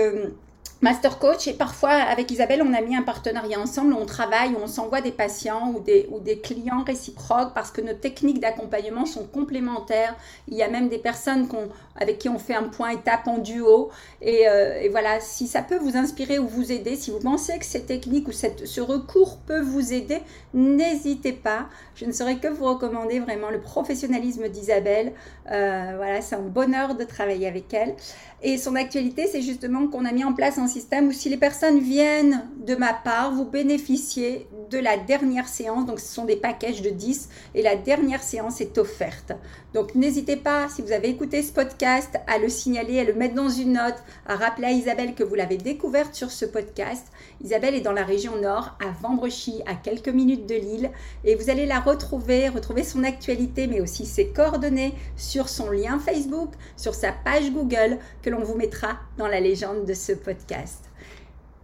Master 0.82 1.20
Coach 1.20 1.48
et 1.48 1.54
parfois 1.54 1.92
avec 1.92 2.32
Isabelle 2.32 2.64
on 2.66 2.74
a 2.74 2.82
mis 2.82 2.96
un 2.96 3.04
partenariat 3.04 3.60
ensemble, 3.60 3.94
on 3.94 4.08
travaille, 4.08 4.56
on 4.60 4.66
s'envoie 4.66 5.02
des 5.02 5.12
patients 5.12 5.72
ou 5.76 5.80
des, 5.80 6.08
ou 6.10 6.20
des 6.20 6.40
clients 6.40 6.84
réciproques 6.84 7.54
parce 7.54 7.70
que 7.70 7.82
nos 7.82 7.94
techniques 7.94 8.40
d'accompagnement 8.40 9.06
sont 9.06 9.28
complémentaires. 9.28 10.16
Il 10.48 10.56
y 10.58 10.64
a 10.64 10.70
même 10.70 10.90
des 10.90 10.98
personnes 10.98 11.48
avec 11.96 12.18
qui 12.18 12.30
on 12.30 12.40
fait 12.40 12.56
un 12.56 12.64
point 12.64 12.90
étape 12.90 13.28
en 13.28 13.38
duo 13.38 13.92
et, 14.24 14.48
euh, 14.48 14.82
et, 14.82 14.90
voilà, 14.90 15.20
si 15.20 15.48
ça 15.48 15.62
peut 15.62 15.78
vous 15.78 15.98
inspirer 15.98 16.40
ou 16.40 16.48
vous 16.48 16.72
aider, 16.72 16.96
si 16.96 17.12
vous 17.12 17.20
pensez 17.20 17.60
que 17.60 17.66
ces 17.66 17.84
techniques 17.86 18.28
ou 18.28 18.32
cette, 18.32 18.66
ce 18.66 18.82
recours 18.82 19.38
peut 19.46 19.62
vous 19.62 19.94
aider, 19.94 20.22
n'hésitez 20.56 21.34
pas. 21.34 21.68
Je 21.94 22.06
ne 22.06 22.12
saurais 22.12 22.38
que 22.38 22.48
vous 22.48 22.66
recommander 22.66 23.20
vraiment 23.20 23.52
le 23.52 23.62
professionnalisme 23.62 24.50
d'Isabelle. 24.50 25.14
Euh, 25.52 25.94
voilà, 25.96 26.22
c'est 26.22 26.36
un 26.36 26.42
bonheur 26.42 26.96
de 26.96 27.04
travailler 27.04 27.48
avec 27.48 27.72
elle. 27.74 27.96
Et 28.42 28.58
son 28.58 28.76
actualité, 28.76 29.28
c'est 29.28 29.42
justement 29.42 29.88
qu'on 29.88 30.06
a 30.06 30.12
mis 30.12 30.24
en 30.24 30.34
place 30.34 30.58
un 30.58 30.68
système 30.72 31.08
où 31.08 31.12
si 31.12 31.30
les 31.30 31.38
personnes 31.38 31.80
viennent 31.80 32.48
de 32.66 32.76
ma 32.76 32.94
part, 32.94 33.34
vous 33.34 33.46
bénéficiez 33.46 34.48
de 34.72 34.80
la 34.80 34.98
dernière 34.98 35.48
séance. 35.48 35.86
Donc, 35.86 36.00
ce 36.00 36.14
sont 36.14 36.26
des 36.26 36.38
packages 36.38 36.82
de 36.82 36.90
10 36.90 37.30
et 37.56 37.62
la 37.62 37.76
dernière 37.76 38.24
séance 38.24 38.62
est 38.62 38.78
offerte. 38.78 39.34
Donc, 39.74 39.96
n'hésitez 39.96 40.38
pas, 40.38 40.70
si 40.70 40.82
vous 40.82 40.92
avez 40.92 41.10
écouté 41.10 41.44
ce 41.44 41.52
podcast, 41.52 42.18
à 42.28 42.38
le 42.38 42.50
signaler, 42.50 43.00
à 43.00 43.04
le 43.04 43.14
mettre 43.14 43.36
dans 43.36 43.50
une 43.50 43.74
note, 43.74 44.02
à 44.26 44.36
rappeler 44.36 44.68
à 44.68 44.72
Isabelle 44.72 45.14
que 45.14 45.24
vous 45.24 45.36
l'avez 45.36 45.58
découverte 45.58 46.16
sur 46.16 46.32
ce 46.32 46.46
podcast. 46.46 47.08
Isabelle 47.44 47.76
est 47.76 47.82
dans 47.82 47.92
la 47.92 48.04
région 48.04 48.38
nord, 48.42 48.78
à 48.84 48.92
Vambrechy, 49.02 49.62
à 49.66 49.76
quelques 49.76 50.10
minutes 50.10 50.48
de 50.48 50.56
Lille. 50.56 50.92
Et 51.26 51.36
vous 51.36 51.50
allez 51.50 51.66
la 51.66 51.80
retrouver, 51.80 52.48
retrouver 52.48 52.84
son 52.84 53.04
actualité, 53.04 53.68
mais 53.68 53.82
aussi 53.82 54.06
ses 54.06 54.30
coordonnées 54.30 54.94
sur 55.18 55.50
son 55.50 55.70
lien 55.70 56.00
Facebook, 56.00 56.52
sur 56.78 56.96
sa 56.96 57.12
page 57.12 57.52
Google, 57.52 58.00
que 58.22 58.30
l'on 58.30 58.44
vous 58.44 58.56
mettra 58.56 59.00
dans 59.22 59.28
la 59.28 59.40
légende 59.40 59.86
de 59.86 59.94
ce 59.94 60.14
podcast. 60.14 60.86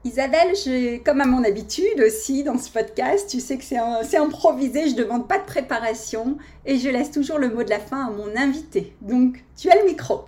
Isabelle, 0.03 0.53
comme 1.03 1.21
à 1.21 1.25
mon 1.25 1.43
habitude 1.43 1.99
aussi 2.05 2.43
dans 2.43 2.59
ce 2.59 2.69
podcast, 2.69 3.27
tu 3.27 3.39
sais 3.39 3.57
que 3.57 3.63
c'est 3.63 4.17
improvisé, 4.17 4.89
je 4.89 4.95
ne 4.95 5.03
demande 5.03 5.27
pas 5.27 5.39
de 5.39 5.45
préparation 5.45 6.37
et 6.67 6.77
je 6.77 6.87
laisse 6.87 7.09
toujours 7.09 7.39
le 7.39 7.49
mot 7.49 7.63
de 7.63 7.71
la 7.71 7.79
fin 7.79 8.05
à 8.05 8.11
mon 8.11 8.35
invité. 8.37 8.95
Donc, 9.01 9.43
tu 9.55 9.71
as 9.71 9.75
le 9.75 9.87
micro. 9.87 10.25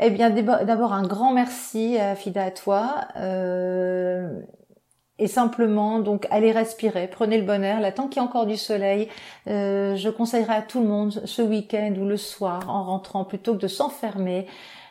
Eh 0.00 0.10
bien, 0.10 0.30
d'abord 0.30 0.92
un 0.92 1.06
grand 1.06 1.32
merci, 1.32 1.96
euh, 2.00 2.16
Fida, 2.16 2.42
à 2.42 2.50
toi. 2.50 3.06
Euh, 3.16 4.40
et 5.20 5.28
simplement, 5.28 6.00
donc, 6.00 6.26
allez 6.32 6.50
respirer, 6.50 7.06
prenez 7.06 7.38
le 7.38 7.44
bon 7.44 7.62
air. 7.62 7.80
Là, 7.80 7.92
tant 7.92 8.08
qu'il 8.08 8.20
y 8.20 8.24
a 8.24 8.28
encore 8.28 8.46
du 8.46 8.56
soleil, 8.56 9.08
euh, 9.46 9.94
je 9.94 10.08
conseillerais 10.08 10.56
à 10.56 10.62
tout 10.62 10.80
le 10.80 10.88
monde 10.88 11.22
ce 11.24 11.40
week-end 11.40 11.94
ou 12.00 12.04
le 12.04 12.16
soir, 12.16 12.68
en 12.68 12.82
rentrant, 12.82 13.24
plutôt 13.24 13.54
que 13.54 13.60
de 13.60 13.68
s'enfermer, 13.68 14.48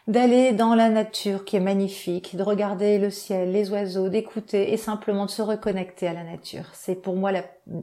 d'aller 0.08 0.52
dans 0.52 0.76
la 0.76 0.89
nature 0.89 1.46
qui 1.46 1.56
est 1.56 1.62
magnifique, 1.62 2.36
de 2.36 2.44
regarder 2.44 2.98
le 3.00 3.10
ciel, 3.10 3.52
les 3.52 3.72
oiseaux, 3.72 4.10
d'écouter 4.10 4.74
et 4.74 4.78
simplement 4.78 5.26
de 5.26 5.32
se 5.32 5.42
reconnecter 5.42 6.08
à 6.08 6.13
la 6.13 6.24
nature. 6.24 6.66
C'est 6.74 6.96
pour 6.96 7.16
moi 7.16 7.32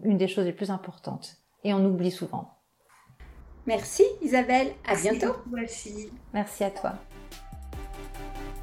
une 0.05 0.19
des 0.19 0.29
choses 0.29 0.45
les 0.45 0.53
plus 0.53 0.71
importantes. 0.71 1.37
Et 1.65 1.73
on 1.73 1.85
oublie 1.85 2.11
souvent. 2.11 2.55
Merci 3.67 4.05
Isabelle, 4.23 4.73
à 4.87 4.97
bientôt. 4.97 5.37
Merci. 5.51 6.11
Merci 6.33 6.65
à 6.65 6.71
toi. 6.71 6.95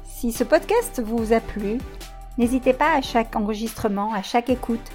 Si 0.04 0.32
ce 0.32 0.44
podcast 0.44 1.00
vous 1.00 1.32
a 1.32 1.40
plu, 1.40 1.78
n'hésitez 2.38 2.72
pas 2.72 2.94
à 2.94 3.00
chaque 3.00 3.36
enregistrement, 3.36 4.12
à 4.12 4.22
chaque 4.22 4.50
écoute, 4.50 4.90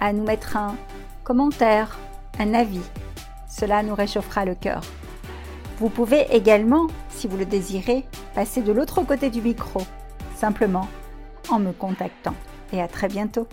à 0.00 0.12
nous 0.12 0.24
mettre 0.24 0.56
un 0.56 0.76
commentaire, 1.24 1.98
un 2.38 2.54
avis. 2.54 2.80
Cela 3.48 3.82
nous 3.82 3.94
réchauffera 3.94 4.44
le 4.46 4.54
cœur. 4.54 4.82
Vous 5.82 5.88
pouvez 5.88 6.28
également, 6.30 6.86
si 7.10 7.26
vous 7.26 7.36
le 7.36 7.44
désirez, 7.44 8.04
passer 8.36 8.62
de 8.62 8.70
l'autre 8.70 9.02
côté 9.02 9.30
du 9.30 9.42
micro, 9.42 9.80
simplement 10.36 10.86
en 11.48 11.58
me 11.58 11.72
contactant. 11.72 12.36
Et 12.72 12.80
à 12.80 12.86
très 12.86 13.08
bientôt. 13.08 13.48